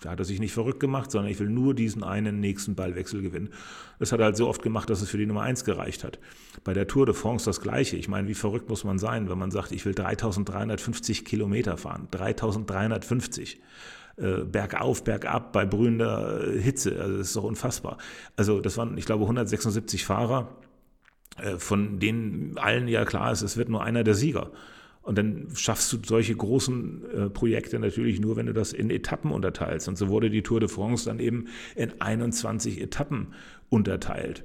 da 0.00 0.10
hat 0.10 0.18
er 0.18 0.24
sich 0.24 0.40
nicht 0.40 0.52
verrückt 0.52 0.80
gemacht, 0.80 1.10
sondern 1.10 1.30
ich 1.30 1.38
will 1.38 1.48
nur 1.48 1.74
diesen 1.74 2.02
einen 2.02 2.40
nächsten 2.40 2.74
Ballwechsel 2.74 3.22
gewinnen. 3.22 3.50
Das 3.98 4.12
hat 4.12 4.20
er 4.20 4.26
halt 4.26 4.36
so 4.36 4.48
oft 4.48 4.62
gemacht, 4.62 4.90
dass 4.90 5.00
es 5.00 5.08
für 5.08 5.18
die 5.18 5.26
Nummer 5.26 5.42
eins 5.42 5.64
gereicht 5.64 6.04
hat. 6.04 6.18
Bei 6.62 6.74
der 6.74 6.86
Tour 6.86 7.06
de 7.06 7.14
France 7.14 7.46
das 7.46 7.60
Gleiche. 7.60 7.96
Ich 7.96 8.08
meine, 8.08 8.28
wie 8.28 8.34
verrückt 8.34 8.68
muss 8.68 8.84
man 8.84 8.98
sein, 8.98 9.30
wenn 9.30 9.38
man 9.38 9.50
sagt, 9.50 9.72
ich 9.72 9.84
will 9.86 9.94
3350 9.94 11.24
Kilometer 11.24 11.76
fahren. 11.76 12.08
3350 12.10 13.60
äh, 14.16 14.44
bergauf, 14.44 15.04
bergab 15.04 15.52
bei 15.52 15.64
brühender 15.64 16.46
äh, 16.46 16.60
Hitze. 16.60 17.00
Also 17.00 17.18
das 17.18 17.28
ist 17.28 17.36
doch 17.36 17.44
unfassbar. 17.44 17.98
Also 18.36 18.60
das 18.60 18.76
waren, 18.76 18.98
ich 18.98 19.06
glaube, 19.06 19.24
176 19.24 20.04
Fahrer, 20.04 20.56
äh, 21.36 21.56
von 21.56 21.98
denen 21.98 22.58
allen 22.58 22.88
ja 22.88 23.04
klar 23.04 23.32
ist, 23.32 23.42
es 23.42 23.56
wird 23.56 23.68
nur 23.68 23.82
einer 23.82 24.04
der 24.04 24.14
Sieger. 24.14 24.50
Und 25.04 25.18
dann 25.18 25.48
schaffst 25.54 25.92
du 25.92 25.98
solche 26.04 26.34
großen 26.34 27.04
äh, 27.04 27.30
Projekte 27.30 27.78
natürlich 27.78 28.20
nur, 28.20 28.36
wenn 28.36 28.46
du 28.46 28.54
das 28.54 28.72
in 28.72 28.88
Etappen 28.88 29.30
unterteilst. 29.32 29.86
Und 29.86 29.98
so 29.98 30.08
wurde 30.08 30.30
die 30.30 30.42
Tour 30.42 30.60
de 30.60 30.68
France 30.68 31.04
dann 31.04 31.18
eben 31.18 31.48
in 31.76 32.00
21 32.00 32.80
Etappen 32.80 33.34
unterteilt. 33.68 34.44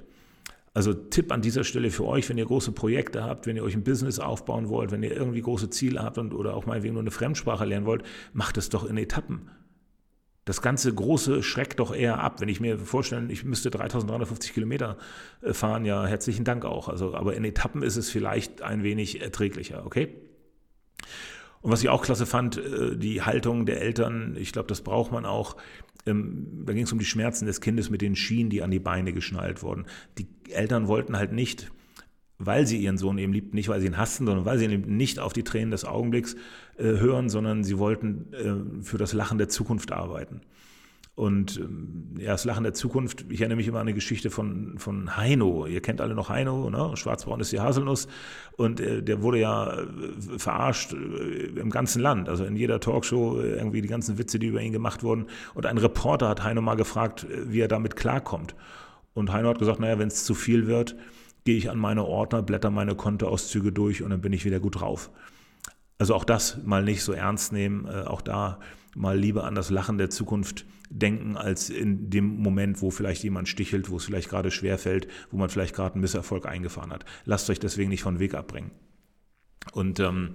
Also 0.74 0.92
Tipp 0.92 1.32
an 1.32 1.40
dieser 1.40 1.64
Stelle 1.64 1.90
für 1.90 2.04
euch, 2.04 2.28
wenn 2.28 2.36
ihr 2.36 2.44
große 2.44 2.72
Projekte 2.72 3.24
habt, 3.24 3.46
wenn 3.46 3.56
ihr 3.56 3.64
euch 3.64 3.74
ein 3.74 3.84
Business 3.84 4.20
aufbauen 4.20 4.68
wollt, 4.68 4.92
wenn 4.92 5.02
ihr 5.02 5.16
irgendwie 5.16 5.40
große 5.40 5.70
Ziele 5.70 6.02
habt 6.02 6.18
und, 6.18 6.34
oder 6.34 6.54
auch 6.54 6.66
mal 6.66 6.80
nur 6.80 7.00
eine 7.00 7.10
Fremdsprache 7.10 7.64
lernen 7.64 7.86
wollt, 7.86 8.02
macht 8.34 8.58
es 8.58 8.68
doch 8.68 8.84
in 8.84 8.98
Etappen. 8.98 9.50
Das 10.44 10.60
ganze 10.60 10.92
Große 10.92 11.42
schreckt 11.42 11.80
doch 11.80 11.94
eher 11.94 12.20
ab. 12.20 12.40
Wenn 12.40 12.48
ich 12.48 12.60
mir 12.60 12.78
vorstelle, 12.78 13.32
ich 13.32 13.44
müsste 13.44 13.70
3350 13.70 14.52
Kilometer 14.52 14.98
äh, 15.40 15.54
fahren, 15.54 15.86
ja, 15.86 16.04
herzlichen 16.06 16.44
Dank 16.44 16.66
auch. 16.66 16.88
Also, 16.88 17.14
aber 17.14 17.34
in 17.34 17.44
Etappen 17.44 17.82
ist 17.82 17.96
es 17.96 18.10
vielleicht 18.10 18.60
ein 18.60 18.82
wenig 18.82 19.22
erträglicher, 19.22 19.86
okay? 19.86 20.14
Und 21.62 21.70
was 21.70 21.82
ich 21.82 21.88
auch 21.88 22.02
klasse 22.02 22.26
fand, 22.26 22.56
äh, 22.56 22.96
die 22.96 23.22
Haltung 23.22 23.66
der 23.66 23.82
Eltern, 23.82 24.36
ich 24.38 24.52
glaube, 24.52 24.68
das 24.68 24.80
braucht 24.80 25.12
man 25.12 25.26
auch. 25.26 25.56
Ähm, 26.06 26.64
da 26.64 26.72
ging 26.72 26.84
es 26.84 26.92
um 26.92 26.98
die 26.98 27.04
Schmerzen 27.04 27.46
des 27.46 27.60
Kindes 27.60 27.90
mit 27.90 28.00
den 28.00 28.16
Schienen, 28.16 28.50
die 28.50 28.62
an 28.62 28.70
die 28.70 28.78
Beine 28.78 29.12
geschnallt 29.12 29.62
wurden. 29.62 29.86
Die 30.18 30.26
Eltern 30.50 30.88
wollten 30.88 31.16
halt 31.16 31.32
nicht, 31.32 31.70
weil 32.38 32.66
sie 32.66 32.78
ihren 32.78 32.96
Sohn 32.96 33.18
eben 33.18 33.34
liebten, 33.34 33.54
nicht 33.54 33.68
weil 33.68 33.80
sie 33.80 33.86
ihn 33.86 33.98
hassten, 33.98 34.26
sondern 34.26 34.46
weil 34.46 34.58
sie 34.58 34.64
ihn 34.64 34.70
eben 34.70 34.96
nicht 34.96 35.18
auf 35.18 35.34
die 35.34 35.44
Tränen 35.44 35.70
des 35.70 35.84
Augenblicks 35.84 36.36
äh, 36.78 36.84
hören, 36.84 37.28
sondern 37.28 37.64
sie 37.64 37.78
wollten 37.78 38.32
äh, 38.32 38.82
für 38.82 38.96
das 38.96 39.12
Lachen 39.12 39.36
der 39.36 39.50
Zukunft 39.50 39.92
arbeiten. 39.92 40.40
Und 41.14 41.58
ähm, 41.58 42.14
ja, 42.18 42.30
das 42.30 42.44
Lachen 42.44 42.62
der 42.62 42.72
Zukunft, 42.72 43.26
ich 43.28 43.40
erinnere 43.40 43.56
mich 43.56 43.68
immer 43.68 43.78
an 43.78 43.88
eine 43.88 43.94
Geschichte 43.94 44.30
von, 44.30 44.78
von 44.78 45.16
Heino. 45.16 45.66
Ihr 45.66 45.82
kennt 45.82 46.00
alle 46.00 46.14
noch 46.14 46.30
Heino, 46.30 46.70
ne? 46.70 46.96
Schwarzbraun 46.96 47.40
ist 47.40 47.52
die 47.52 47.60
Haselnuss. 47.60 48.08
Und 48.56 48.80
äh, 48.80 49.02
der 49.02 49.20
wurde 49.22 49.38
ja 49.38 49.80
äh, 49.80 49.86
verarscht 50.38 50.94
äh, 50.94 50.96
im 51.60 51.70
ganzen 51.70 52.00
Land, 52.00 52.28
also 52.28 52.44
in 52.44 52.56
jeder 52.56 52.80
Talkshow, 52.80 53.40
äh, 53.40 53.56
irgendwie 53.56 53.82
die 53.82 53.88
ganzen 53.88 54.18
Witze, 54.18 54.38
die 54.38 54.46
über 54.46 54.62
ihn 54.62 54.72
gemacht 54.72 55.02
wurden. 55.02 55.26
Und 55.54 55.66
ein 55.66 55.78
Reporter 55.78 56.28
hat 56.28 56.42
Heino 56.42 56.62
mal 56.62 56.76
gefragt, 56.76 57.24
äh, 57.24 57.52
wie 57.52 57.60
er 57.60 57.68
damit 57.68 57.96
klarkommt. 57.96 58.54
Und 59.12 59.32
Heino 59.32 59.48
hat 59.48 59.58
gesagt, 59.58 59.80
naja, 59.80 59.98
wenn 59.98 60.08
es 60.08 60.24
zu 60.24 60.34
viel 60.34 60.66
wird, 60.68 60.96
gehe 61.44 61.56
ich 61.56 61.68
an 61.68 61.78
meine 61.78 62.04
Ordner, 62.04 62.42
blätter 62.42 62.70
meine 62.70 62.94
Kontoauszüge 62.94 63.72
durch 63.72 64.02
und 64.02 64.10
dann 64.10 64.20
bin 64.20 64.32
ich 64.32 64.44
wieder 64.44 64.60
gut 64.60 64.80
drauf. 64.80 65.10
Also 65.98 66.14
auch 66.14 66.24
das 66.24 66.58
mal 66.64 66.82
nicht 66.82 67.02
so 67.02 67.12
ernst 67.12 67.52
nehmen, 67.52 67.86
äh, 67.86 68.06
auch 68.06 68.22
da 68.22 68.58
mal 68.94 69.18
lieber 69.18 69.44
an 69.44 69.54
das 69.54 69.70
Lachen 69.70 69.98
der 69.98 70.10
Zukunft 70.10 70.66
denken, 70.90 71.36
als 71.36 71.70
in 71.70 72.10
dem 72.10 72.36
Moment, 72.42 72.82
wo 72.82 72.90
vielleicht 72.90 73.22
jemand 73.22 73.48
stichelt, 73.48 73.90
wo 73.90 73.96
es 73.96 74.04
vielleicht 74.04 74.28
gerade 74.28 74.50
schwerfällt, 74.50 75.06
wo 75.30 75.36
man 75.36 75.48
vielleicht 75.48 75.74
gerade 75.74 75.94
einen 75.94 76.02
Misserfolg 76.02 76.46
eingefahren 76.46 76.92
hat. 76.92 77.04
Lasst 77.24 77.48
euch 77.48 77.60
deswegen 77.60 77.90
nicht 77.90 78.02
von 78.02 78.18
Weg 78.18 78.34
abbringen. 78.34 78.72
Und 79.72 80.00
ähm, 80.00 80.34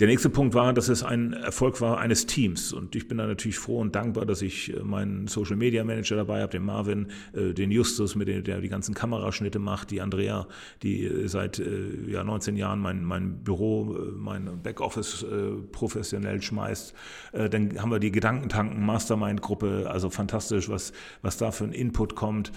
der 0.00 0.08
nächste 0.08 0.28
Punkt 0.28 0.54
war, 0.54 0.72
dass 0.72 0.88
es 0.88 1.04
ein 1.04 1.32
Erfolg 1.34 1.80
war 1.80 1.98
eines 1.98 2.26
Teams. 2.26 2.72
Und 2.72 2.96
ich 2.96 3.06
bin 3.06 3.18
da 3.18 3.26
natürlich 3.26 3.58
froh 3.58 3.78
und 3.78 3.94
dankbar, 3.94 4.26
dass 4.26 4.42
ich 4.42 4.74
äh, 4.74 4.80
meinen 4.82 5.28
Social 5.28 5.56
Media 5.56 5.84
Manager 5.84 6.16
dabei 6.16 6.42
habe, 6.42 6.50
den 6.50 6.64
Marvin, 6.64 7.08
äh, 7.32 7.52
den 7.54 7.70
Justus, 7.70 8.16
mit 8.16 8.26
dem 8.26 8.42
der 8.42 8.60
die 8.60 8.68
ganzen 8.68 8.94
Kameraschnitte 8.94 9.60
macht, 9.60 9.92
die 9.92 10.00
Andrea, 10.00 10.48
die 10.82 11.04
äh, 11.04 11.28
seit 11.28 11.62
ja, 12.08 12.24
19 12.24 12.56
Jahren 12.56 12.80
mein, 12.80 13.04
mein 13.04 13.44
Büro, 13.44 13.96
mein 14.16 14.62
Backoffice 14.62 15.24
professionell 15.72 16.42
schmeißt. 16.42 16.94
Dann 17.32 17.80
haben 17.80 17.90
wir 17.90 17.98
die 17.98 18.10
Gedankentanken 18.10 18.84
Mastermind-Gruppe, 18.84 19.88
also 19.90 20.10
fantastisch, 20.10 20.68
was, 20.68 20.92
was 21.22 21.36
da 21.36 21.50
für 21.50 21.64
ein 21.64 21.72
Input 21.72 22.14
kommt 22.14 22.52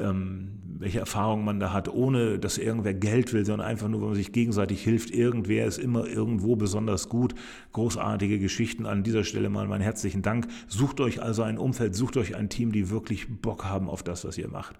ähm, 0.00 0.60
welche 0.80 0.98
Erfahrungen 0.98 1.44
man 1.44 1.60
da 1.60 1.72
hat, 1.72 1.88
ohne 1.88 2.38
dass 2.38 2.56
irgendwer 2.56 2.94
Geld 2.94 3.32
will, 3.34 3.44
sondern 3.44 3.68
einfach 3.68 3.88
nur, 3.88 4.00
wenn 4.00 4.08
man 4.08 4.16
sich 4.16 4.32
gegenseitig 4.32 4.82
hilft. 4.82 5.10
Irgendwer 5.10 5.66
ist 5.66 5.78
immer 5.78 6.06
irgendwo 6.06 6.56
besonders 6.56 7.10
gut. 7.10 7.34
Großartige 7.72 8.38
Geschichten. 8.38 8.86
An 8.86 9.02
dieser 9.02 9.24
Stelle 9.24 9.50
mal 9.50 9.68
meinen 9.68 9.82
herzlichen 9.82 10.22
Dank. 10.22 10.48
Sucht 10.68 11.00
euch 11.00 11.22
also 11.22 11.42
ein 11.42 11.58
Umfeld, 11.58 11.94
sucht 11.94 12.16
euch 12.16 12.34
ein 12.34 12.48
Team, 12.48 12.72
die 12.72 12.88
wirklich 12.88 13.42
Bock 13.42 13.66
haben 13.66 13.90
auf 13.90 14.02
das, 14.02 14.24
was 14.24 14.38
ihr 14.38 14.48
macht. 14.48 14.76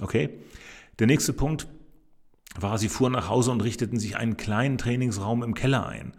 Okay? 0.00 0.30
Der 0.98 1.06
nächste 1.06 1.34
Punkt 1.34 1.68
war, 2.58 2.78
sie 2.78 2.88
fuhren 2.88 3.12
nach 3.12 3.28
Hause 3.28 3.50
und 3.50 3.62
richteten 3.62 3.98
sich 3.98 4.16
einen 4.16 4.38
kleinen 4.38 4.78
Trainingsraum 4.78 5.42
im 5.42 5.54
Keller 5.54 5.86
ein. 5.86 6.12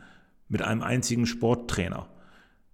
Mit 0.48 0.62
einem 0.62 0.84
einzigen 0.84 1.26
Sporttrainer. 1.26 2.08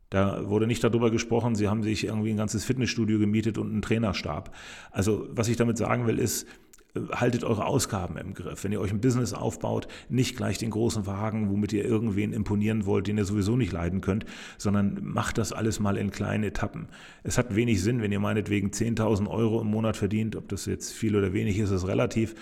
Da 0.10 0.50
wurde 0.50 0.66
nicht 0.66 0.84
darüber 0.84 1.12
gesprochen, 1.12 1.56
sie 1.56 1.68
haben 1.68 1.84
sich 1.84 2.06
irgendwie 2.06 2.32
ein 2.32 2.38
ganzes 2.38 2.66
Fitnessstudio 2.66 3.20
gemietet 3.20 3.58
und 3.58 3.72
einen 3.72 3.82
Trainerstab. 3.82 4.56
Also 4.92 5.28
was 5.32 5.48
ich 5.50 5.58
damit 5.58 5.78
sagen 5.78 6.08
will, 6.08 6.18
ist, 6.18 6.48
äh, 6.96 7.02
haltet 7.12 7.44
eure 7.44 7.66
Ausgaben 7.66 8.18
im 8.18 8.34
Griff. 8.34 8.64
Wenn 8.64 8.72
ihr 8.72 8.82
euch 8.82 8.92
ein 8.92 9.02
Business 9.02 9.34
aufbaut, 9.34 9.88
nicht 10.10 10.36
gleich 10.36 10.58
den 10.58 10.72
großen 10.72 11.06
Wagen, 11.06 11.50
womit 11.52 11.74
ihr 11.74 11.86
irgendwen 11.86 12.34
imponieren 12.34 12.88
wollt, 12.88 13.06
den 13.06 13.18
ihr 13.18 13.26
sowieso 13.26 13.56
nicht 13.56 13.72
leiden 13.72 14.02
könnt, 14.02 14.26
sondern 14.58 15.00
macht 15.04 15.38
das 15.38 15.54
alles 15.54 15.80
mal 15.80 15.98
in 15.98 16.10
kleinen 16.10 16.44
Etappen. 16.44 16.88
Es 17.24 17.38
hat 17.38 17.56
wenig 17.56 17.84
Sinn, 17.84 18.02
wenn 18.02 18.12
ihr 18.12 18.20
meinetwegen 18.20 18.70
10.000 18.70 19.30
Euro 19.30 19.62
im 19.62 19.68
Monat 19.68 19.96
verdient, 19.96 20.36
ob 20.36 20.50
das 20.50 20.66
jetzt 20.66 20.92
viel 20.92 21.16
oder 21.16 21.34
wenig 21.34 21.60
ist, 21.60 21.70
ist 21.70 21.88
relativ. 21.88 22.34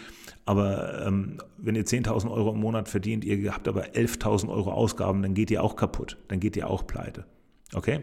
Aber 0.45 1.05
ähm, 1.05 1.39
wenn 1.57 1.75
ihr 1.75 1.85
10.000 1.85 2.31
Euro 2.31 2.53
im 2.53 2.61
Monat 2.61 2.87
verdient, 2.87 3.25
ihr 3.25 3.53
habt 3.53 3.67
aber 3.67 3.87
11.000 3.87 4.47
Euro 4.49 4.71
Ausgaben, 4.71 5.21
dann 5.21 5.33
geht 5.33 5.51
ihr 5.51 5.61
auch 5.61 5.75
kaputt, 5.75 6.17
dann 6.29 6.39
geht 6.39 6.55
ihr 6.55 6.69
auch 6.69 6.87
pleite. 6.87 7.25
Okay? 7.73 8.01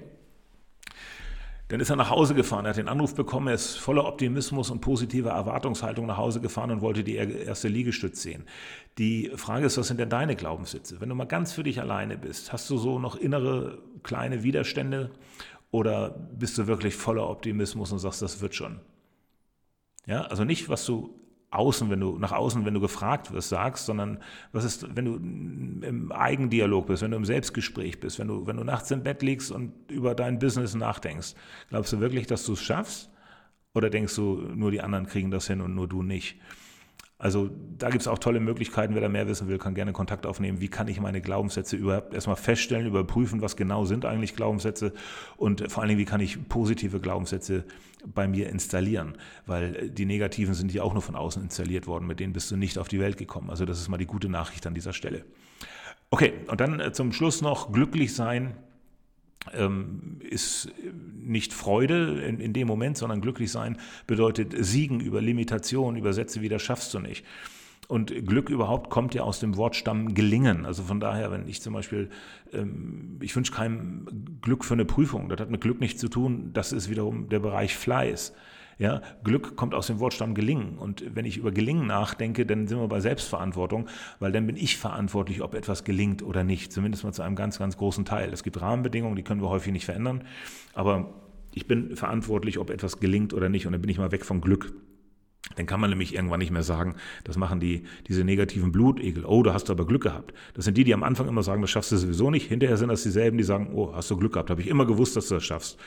Dann 1.68 1.80
ist 1.80 1.88
er 1.88 1.96
nach 1.96 2.10
Hause 2.10 2.34
gefahren. 2.34 2.66
Er 2.66 2.70
hat 2.70 2.76
den 2.76 2.88
Anruf 2.88 3.14
bekommen, 3.14 3.48
er 3.48 3.54
ist 3.54 3.76
voller 3.78 4.04
Optimismus 4.06 4.70
und 4.70 4.80
positiver 4.80 5.30
Erwartungshaltung 5.30 6.04
nach 6.06 6.18
Hause 6.18 6.40
gefahren 6.40 6.70
und 6.70 6.82
wollte 6.82 7.02
die 7.02 7.14
erste 7.16 7.68
Liegestütz 7.68 8.22
sehen. 8.22 8.44
Die 8.98 9.32
Frage 9.34 9.66
ist, 9.66 9.78
was 9.78 9.88
sind 9.88 9.98
denn 9.98 10.10
deine 10.10 10.36
Glaubenssitze? 10.36 11.00
Wenn 11.00 11.08
du 11.08 11.14
mal 11.14 11.24
ganz 11.24 11.52
für 11.52 11.62
dich 11.62 11.80
alleine 11.80 12.18
bist, 12.18 12.52
hast 12.52 12.68
du 12.68 12.76
so 12.76 12.98
noch 12.98 13.16
innere 13.16 13.78
kleine 14.02 14.42
Widerstände 14.42 15.10
oder 15.70 16.10
bist 16.10 16.58
du 16.58 16.66
wirklich 16.66 16.94
voller 16.94 17.28
Optimismus 17.28 17.92
und 17.92 17.98
sagst, 17.98 18.20
das 18.20 18.42
wird 18.42 18.54
schon? 18.54 18.80
Ja, 20.06 20.22
also 20.22 20.44
nicht, 20.44 20.68
was 20.68 20.84
du 20.84 21.18
außen, 21.54 21.90
wenn 21.90 22.00
du 22.00 22.18
nach 22.18 22.32
außen, 22.32 22.64
wenn 22.64 22.74
du 22.74 22.80
gefragt 22.80 23.32
wirst, 23.32 23.48
sagst, 23.48 23.86
sondern 23.86 24.18
was 24.52 24.64
ist, 24.64 24.96
wenn 24.96 25.04
du 25.04 25.14
im 25.86 26.12
Eigendialog 26.12 26.86
bist, 26.86 27.02
wenn 27.02 27.10
du 27.10 27.16
im 27.16 27.24
Selbstgespräch 27.24 28.00
bist, 28.00 28.18
wenn 28.18 28.28
du, 28.28 28.46
wenn 28.46 28.56
du 28.56 28.64
nachts 28.64 28.90
im 28.90 29.02
Bett 29.02 29.22
liegst 29.22 29.50
und 29.50 29.72
über 29.90 30.14
dein 30.14 30.38
Business 30.38 30.74
nachdenkst. 30.74 31.34
Glaubst 31.70 31.92
du 31.92 32.00
wirklich, 32.00 32.26
dass 32.26 32.44
du 32.44 32.52
es 32.54 32.62
schaffst? 32.62 33.10
Oder 33.74 33.90
denkst 33.90 34.14
du, 34.14 34.42
nur 34.54 34.70
die 34.70 34.80
anderen 34.80 35.06
kriegen 35.06 35.30
das 35.30 35.46
hin 35.46 35.60
und 35.60 35.74
nur 35.74 35.88
du 35.88 36.02
nicht? 36.02 36.36
Also 37.16 37.48
da 37.78 37.90
gibt 37.90 38.02
es 38.02 38.08
auch 38.08 38.18
tolle 38.18 38.40
Möglichkeiten. 38.40 38.94
Wer 38.94 39.02
da 39.02 39.08
mehr 39.08 39.28
wissen 39.28 39.46
will, 39.48 39.58
kann 39.58 39.74
gerne 39.74 39.92
Kontakt 39.92 40.26
aufnehmen. 40.26 40.60
Wie 40.60 40.68
kann 40.68 40.88
ich 40.88 41.00
meine 41.00 41.20
Glaubenssätze 41.20 41.76
überhaupt 41.76 42.12
erstmal 42.12 42.36
feststellen, 42.36 42.86
überprüfen, 42.86 43.40
was 43.40 43.56
genau 43.56 43.84
sind 43.84 44.04
eigentlich 44.04 44.34
Glaubenssätze 44.34 44.92
und 45.36 45.70
vor 45.70 45.82
allen 45.82 45.88
Dingen, 45.88 46.00
wie 46.00 46.04
kann 46.04 46.20
ich 46.20 46.48
positive 46.48 47.00
Glaubenssätze 47.00 47.64
bei 48.04 48.26
mir 48.26 48.50
installieren, 48.50 49.16
weil 49.46 49.88
die 49.90 50.04
negativen 50.04 50.54
sind 50.54 50.72
ja 50.74 50.82
auch 50.82 50.92
nur 50.92 51.02
von 51.02 51.14
außen 51.14 51.42
installiert 51.42 51.86
worden, 51.86 52.06
mit 52.06 52.20
denen 52.20 52.32
bist 52.32 52.50
du 52.50 52.56
nicht 52.56 52.78
auf 52.78 52.88
die 52.88 53.00
Welt 53.00 53.16
gekommen. 53.16 53.48
Also 53.48 53.64
das 53.64 53.80
ist 53.80 53.88
mal 53.88 53.96
die 53.96 54.06
gute 54.06 54.28
Nachricht 54.28 54.66
an 54.66 54.74
dieser 54.74 54.92
Stelle. 54.92 55.24
Okay, 56.10 56.34
und 56.48 56.60
dann 56.60 56.80
äh, 56.80 56.92
zum 56.92 57.12
Schluss 57.12 57.42
noch 57.42 57.72
glücklich 57.72 58.14
sein 58.14 58.54
ist 60.20 60.72
nicht 61.22 61.52
Freude 61.52 62.22
in, 62.22 62.40
in, 62.40 62.52
dem 62.52 62.66
Moment, 62.66 62.96
sondern 62.96 63.20
glücklich 63.20 63.50
sein 63.50 63.78
bedeutet 64.06 64.54
Siegen 64.58 65.00
über 65.00 65.20
Limitation, 65.20 65.96
über 65.96 66.12
Sätze 66.12 66.40
wie 66.42 66.48
das 66.48 66.62
schaffst 66.62 66.92
du 66.94 66.98
nicht. 66.98 67.24
Und 67.86 68.26
Glück 68.26 68.48
überhaupt 68.48 68.90
kommt 68.90 69.14
ja 69.14 69.22
aus 69.22 69.40
dem 69.40 69.56
Wortstamm 69.56 70.14
gelingen. 70.14 70.64
Also 70.64 70.82
von 70.82 71.00
daher, 71.00 71.30
wenn 71.30 71.46
ich 71.48 71.60
zum 71.60 71.74
Beispiel, 71.74 72.08
ähm, 72.52 73.18
ich 73.20 73.36
wünsche 73.36 73.52
keinem 73.52 74.06
Glück 74.40 74.64
für 74.64 74.74
eine 74.74 74.84
Prüfung, 74.84 75.28
das 75.28 75.40
hat 75.40 75.50
mit 75.50 75.60
Glück 75.60 75.80
nichts 75.80 76.00
zu 76.00 76.08
tun, 76.08 76.50
das 76.54 76.72
ist 76.72 76.88
wiederum 76.88 77.28
der 77.28 77.40
Bereich 77.40 77.76
Fleiß. 77.76 78.32
Ja, 78.78 79.02
Glück 79.22 79.56
kommt 79.56 79.74
aus 79.74 79.86
dem 79.86 80.00
Wortstamm 80.00 80.34
gelingen. 80.34 80.78
Und 80.78 81.04
wenn 81.14 81.24
ich 81.24 81.36
über 81.36 81.52
gelingen 81.52 81.86
nachdenke, 81.86 82.46
dann 82.46 82.66
sind 82.66 82.78
wir 82.78 82.88
bei 82.88 83.00
Selbstverantwortung, 83.00 83.88
weil 84.18 84.32
dann 84.32 84.46
bin 84.46 84.56
ich 84.56 84.76
verantwortlich, 84.76 85.42
ob 85.42 85.54
etwas 85.54 85.84
gelingt 85.84 86.22
oder 86.22 86.44
nicht. 86.44 86.72
Zumindest 86.72 87.04
mal 87.04 87.12
zu 87.12 87.22
einem 87.22 87.36
ganz, 87.36 87.58
ganz 87.58 87.76
großen 87.76 88.04
Teil. 88.04 88.32
Es 88.32 88.42
gibt 88.42 88.60
Rahmenbedingungen, 88.60 89.16
die 89.16 89.22
können 89.22 89.42
wir 89.42 89.48
häufig 89.48 89.72
nicht 89.72 89.84
verändern. 89.84 90.24
Aber 90.72 91.14
ich 91.52 91.66
bin 91.68 91.96
verantwortlich, 91.96 92.58
ob 92.58 92.70
etwas 92.70 92.98
gelingt 92.98 93.32
oder 93.32 93.48
nicht. 93.48 93.66
Und 93.66 93.72
dann 93.72 93.80
bin 93.80 93.90
ich 93.90 93.98
mal 93.98 94.12
weg 94.12 94.24
vom 94.24 94.40
Glück. 94.40 94.72
Dann 95.56 95.66
kann 95.66 95.78
man 95.78 95.90
nämlich 95.90 96.14
irgendwann 96.14 96.38
nicht 96.38 96.50
mehr 96.50 96.62
sagen, 96.62 96.96
das 97.22 97.36
machen 97.36 97.60
die, 97.60 97.84
diese 98.08 98.24
negativen 98.24 98.72
Blutegel. 98.72 99.24
Oh, 99.26 99.42
da 99.42 99.52
hast 99.52 99.68
du 99.68 99.72
aber 99.72 99.86
Glück 99.86 100.02
gehabt. 100.02 100.32
Das 100.54 100.64
sind 100.64 100.76
die, 100.76 100.84
die 100.84 100.94
am 100.94 101.02
Anfang 101.02 101.28
immer 101.28 101.42
sagen, 101.42 101.60
das 101.60 101.70
schaffst 101.70 101.92
du 101.92 101.96
sowieso 101.96 102.30
nicht. 102.30 102.48
Hinterher 102.48 102.76
sind 102.76 102.88
das 102.88 103.02
dieselben, 103.02 103.36
die 103.36 103.44
sagen, 103.44 103.70
oh, 103.74 103.94
hast 103.94 104.10
du 104.10 104.16
Glück 104.16 104.32
gehabt. 104.32 104.50
Habe 104.50 104.62
ich 104.62 104.68
immer 104.68 104.86
gewusst, 104.86 105.16
dass 105.16 105.28
du 105.28 105.34
das 105.34 105.44
schaffst. 105.44 105.78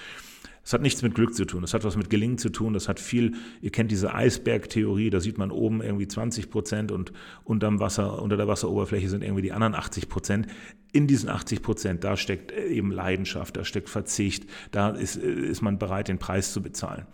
Es 0.67 0.73
hat 0.73 0.82
nichts 0.82 1.01
mit 1.01 1.15
Glück 1.15 1.34
zu 1.34 1.45
tun. 1.45 1.63
Es 1.63 1.73
hat 1.73 1.86
was 1.86 1.95
mit 1.95 2.10
Gelingen 2.10 2.38
zu 2.38 2.49
tun. 2.49 2.73
Das 2.73 2.89
hat 2.89 2.99
viel, 2.99 3.36
ihr 3.62 3.71
kennt 3.71 3.89
diese 3.89 4.13
Eisbergtheorie, 4.13 5.10
da 5.10 5.21
sieht 5.21 5.38
man 5.38 5.49
oben 5.49 5.82
irgendwie 5.82 6.10
20 6.10 6.49
Prozent 6.49 6.91
und 6.91 7.13
unterm 7.45 7.80
Wasser, 7.80 8.21
unter 8.21 8.36
der 8.36 8.49
Wasseroberfläche 8.49 9.08
sind 9.08 9.23
irgendwie 9.23 9.43
die 9.43 9.53
anderen 9.53 9.75
80 9.75 10.10
Prozent. 10.10 10.47
In 10.91 11.08
diesen 11.08 11.30
80 11.30 11.62
Prozent, 11.62 12.03
da 12.03 12.17
steckt 12.17 12.51
eben 12.51 12.91
Leidenschaft, 12.91 13.56
da 13.56 13.63
steckt 13.63 13.88
Verzicht, 13.88 14.45
da 14.71 14.89
ist, 14.89 15.15
ist 15.15 15.62
man 15.62 15.80
bereit, 15.80 16.10
den 16.10 16.17
Preis 16.17 16.51
zu 16.51 16.62
bezahlen. 16.62 17.06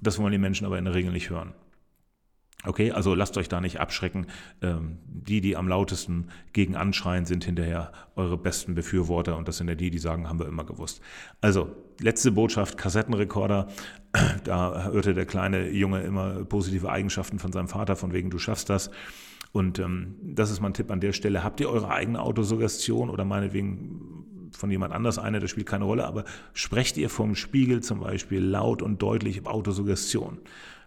Das 0.00 0.18
wollen 0.18 0.32
die 0.32 0.38
Menschen 0.38 0.66
aber 0.66 0.76
in 0.76 0.84
der 0.84 0.94
Regel 0.94 1.12
nicht 1.12 1.30
hören. 1.30 1.54
Okay, 2.64 2.90
also 2.90 3.14
lasst 3.14 3.38
euch 3.38 3.48
da 3.48 3.60
nicht 3.60 3.78
abschrecken. 3.78 4.26
Ähm, 4.62 4.98
die, 5.06 5.40
die 5.40 5.56
am 5.56 5.68
lautesten 5.68 6.26
gegen 6.52 6.74
anschreien, 6.74 7.24
sind 7.24 7.44
hinterher 7.44 7.92
eure 8.16 8.36
besten 8.36 8.74
Befürworter 8.74 9.36
und 9.36 9.46
das 9.46 9.58
sind 9.58 9.68
ja 9.68 9.76
die, 9.76 9.90
die 9.90 9.98
sagen, 9.98 10.28
haben 10.28 10.40
wir 10.40 10.48
immer 10.48 10.64
gewusst. 10.64 11.00
Also, 11.40 11.70
letzte 12.00 12.32
Botschaft, 12.32 12.78
Kassettenrekorder. 12.78 13.68
Da 14.44 14.84
hörte 14.84 15.12
der 15.12 15.26
kleine 15.26 15.68
Junge 15.70 16.00
immer 16.02 16.44
positive 16.44 16.90
Eigenschaften 16.90 17.38
von 17.38 17.52
seinem 17.52 17.68
Vater, 17.68 17.96
von 17.96 18.12
wegen, 18.12 18.30
du 18.30 18.38
schaffst 18.38 18.70
das. 18.70 18.90
Und 19.52 19.78
ähm, 19.78 20.16
das 20.22 20.50
ist 20.50 20.60
mein 20.60 20.74
Tipp 20.74 20.90
an 20.90 21.00
der 21.00 21.12
Stelle. 21.12 21.42
Habt 21.42 21.60
ihr 21.60 21.70
eure 21.70 21.90
eigene 21.90 22.20
Autosuggestion 22.20 23.10
oder 23.10 23.24
meinetwegen 23.24 24.05
von 24.56 24.70
jemand 24.70 24.92
anders 24.92 25.18
eine, 25.18 25.40
das 25.40 25.50
spielt 25.50 25.66
keine 25.66 25.84
Rolle, 25.84 26.04
aber 26.06 26.24
sprecht 26.54 26.96
ihr 26.96 27.10
vom 27.10 27.34
Spiegel 27.34 27.82
zum 27.82 28.00
Beispiel 28.00 28.42
laut 28.42 28.82
und 28.82 29.00
deutlich 29.02 29.46
Autosuggestion. 29.46 30.38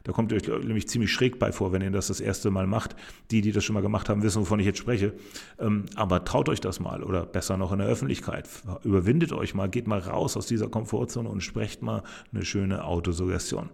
Da 0.04 0.14
kommt 0.14 0.32
ihr 0.32 0.38
euch 0.38 0.48
nämlich 0.48 0.88
ziemlich 0.88 1.12
schräg 1.12 1.40
bei 1.40 1.52
vor, 1.52 1.72
wenn 1.72 1.82
ihr 1.82 1.92
das 1.92 2.08
das 2.08 2.20
erste 2.22 2.52
Mal 2.52 2.68
macht. 2.68 2.96
Die, 3.32 3.42
die 3.42 3.52
das 3.52 3.64
schon 3.64 3.74
mal 3.74 3.82
gemacht 3.82 4.10
haben, 4.10 4.24
wissen, 4.24 4.42
wovon 4.42 4.60
ich 4.60 4.66
jetzt 4.66 4.80
spreche. 4.80 5.14
Ähm, 5.60 5.86
aber 5.96 6.24
traut 6.24 6.50
euch 6.50 6.62
das 6.62 6.80
mal 6.80 7.04
oder 7.04 7.26
besser 7.26 7.58
noch 7.58 7.72
in 7.72 7.80
der 7.80 7.88
Öffentlichkeit. 7.88 8.50
Überwindet 8.84 9.34
euch 9.34 9.54
mal, 9.54 9.70
geht 9.70 9.88
mal 9.88 10.00
raus 10.00 10.38
aus 10.38 10.48
dieser 10.48 10.68
Komfortzone 10.68 11.28
und 11.28 11.42
sprecht 11.42 11.82
mal 11.82 12.04
eine 12.34 12.46
schöne 12.46 12.86
Autosuggestion. 12.86 13.70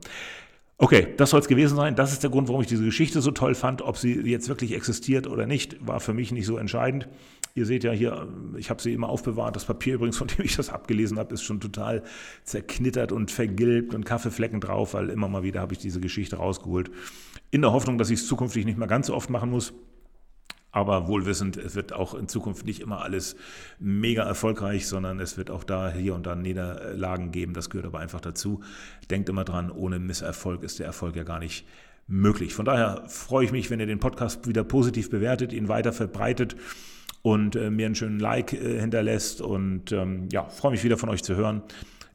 Okay, 0.77 1.07
das 1.15 1.29
soll 1.29 1.39
es 1.39 1.47
gewesen 1.47 1.77
sein. 1.77 1.95
Das 1.95 2.11
ist 2.11 2.23
der 2.23 2.29
Grund, 2.29 2.49
warum 2.49 2.61
ich 2.61 2.67
diese 2.67 2.83
Geschichte 2.83 3.21
so 3.21 3.31
toll 3.31 3.55
fand. 3.55 3.81
Ob 3.81 3.97
sie 3.97 4.19
jetzt 4.29 4.49
wirklich 4.49 4.73
existiert 4.73 5.27
oder 5.27 5.45
nicht, 5.45 5.87
war 5.87 6.01
für 6.01 6.13
mich 6.13 6.33
nicht 6.33 6.45
so 6.45 6.57
entscheidend. 6.57 7.07
Ihr 7.57 7.65
seht 7.65 7.85
ja 7.85 7.93
hier, 7.93 8.27
ich 8.57 8.69
habe 8.69 8.81
sie 8.81 8.91
immer 8.91 9.07
aufbewahrt. 9.07 9.55
Das 9.55 9.63
Papier 9.63 9.95
übrigens, 9.95 10.17
von 10.17 10.27
dem 10.27 10.43
ich 10.43 10.57
das 10.57 10.69
abgelesen 10.69 11.17
habe, 11.17 11.33
ist 11.33 11.43
schon 11.43 11.61
total 11.61 12.03
zerknittert 12.43 13.13
und 13.13 13.31
vergilbt 13.31 13.95
und 13.95 14.03
Kaffeeflecken 14.03 14.59
drauf, 14.59 14.93
weil 14.93 15.09
immer 15.09 15.29
mal 15.29 15.43
wieder 15.43 15.61
habe 15.61 15.71
ich 15.71 15.79
diese 15.79 16.01
Geschichte 16.01 16.35
rausgeholt. 16.35 16.91
In 17.51 17.61
der 17.61 17.71
Hoffnung, 17.71 17.97
dass 17.97 18.09
ich 18.09 18.19
es 18.19 18.27
zukünftig 18.27 18.65
nicht 18.65 18.77
mehr 18.77 18.89
ganz 18.89 19.07
so 19.07 19.15
oft 19.15 19.29
machen 19.29 19.51
muss. 19.51 19.73
Aber 20.73 21.07
wohlwissend, 21.07 21.55
es 21.55 21.75
wird 21.75 21.93
auch 21.93 22.13
in 22.13 22.27
Zukunft 22.27 22.65
nicht 22.65 22.81
immer 22.81 23.01
alles 23.01 23.37
mega 23.79 24.23
erfolgreich, 24.23 24.85
sondern 24.85 25.21
es 25.21 25.37
wird 25.37 25.49
auch 25.49 25.63
da 25.63 25.89
hier 25.89 26.13
und 26.13 26.25
da 26.25 26.35
Niederlagen 26.35 27.31
geben. 27.31 27.53
Das 27.53 27.69
gehört 27.69 27.87
aber 27.87 27.99
einfach 27.99 28.19
dazu. 28.19 28.59
Denkt 29.09 29.29
immer 29.29 29.45
dran, 29.45 29.71
ohne 29.71 29.99
Misserfolg 29.99 30.61
ist 30.61 30.79
der 30.79 30.87
Erfolg 30.87 31.15
ja 31.15 31.23
gar 31.23 31.39
nicht 31.39 31.65
möglich. 32.05 32.53
Von 32.53 32.65
daher 32.65 33.05
freue 33.07 33.45
ich 33.45 33.53
mich, 33.53 33.69
wenn 33.69 33.79
ihr 33.79 33.85
den 33.85 33.99
Podcast 33.99 34.45
wieder 34.45 34.65
positiv 34.65 35.09
bewertet, 35.09 35.53
ihn 35.53 35.69
weiter 35.69 35.93
verbreitet 35.93 36.57
und 37.25 37.55
äh, 37.55 37.71
mir 37.71 37.87
einen 37.87 37.95
schönen 37.95 38.19
Like 38.19 38.53
äh, 38.53 38.79
hinterlässt. 38.79 39.41
Und 39.41 39.91
ähm, 39.91 40.29
ja, 40.31 40.43
freue 40.43 40.69
mich 40.69 40.83
wieder 40.83 40.95
von 40.95 41.09
euch 41.09 41.23
zu 41.23 41.35
hören. 41.35 41.63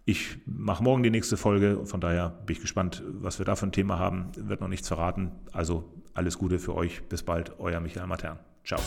Ich 0.05 0.39
mache 0.47 0.85
morgen 0.85 1.03
die 1.03 1.11
nächste 1.11 1.37
Folge. 1.37 1.85
Von 1.85 2.01
daher 2.01 2.29
bin 2.47 2.55
ich 2.55 2.63
gespannt, 2.63 3.03
was 3.09 3.41
wir 3.41 3.45
da 3.45 3.57
für 3.57 3.67
ein 3.67 3.73
Thema 3.73 3.99
haben. 3.99 4.31
Wird 4.37 4.61
noch 4.61 4.69
nichts 4.69 4.87
verraten. 4.87 5.33
Also 5.51 5.93
alles 6.15 6.39
Gute 6.39 6.61
für 6.61 6.77
euch. 6.77 7.03
Bis 7.09 7.25
bald. 7.25 7.59
Euer 7.59 7.81
Michael 7.81 8.07
Matern. 8.07 8.39
Ciao. 8.65 8.81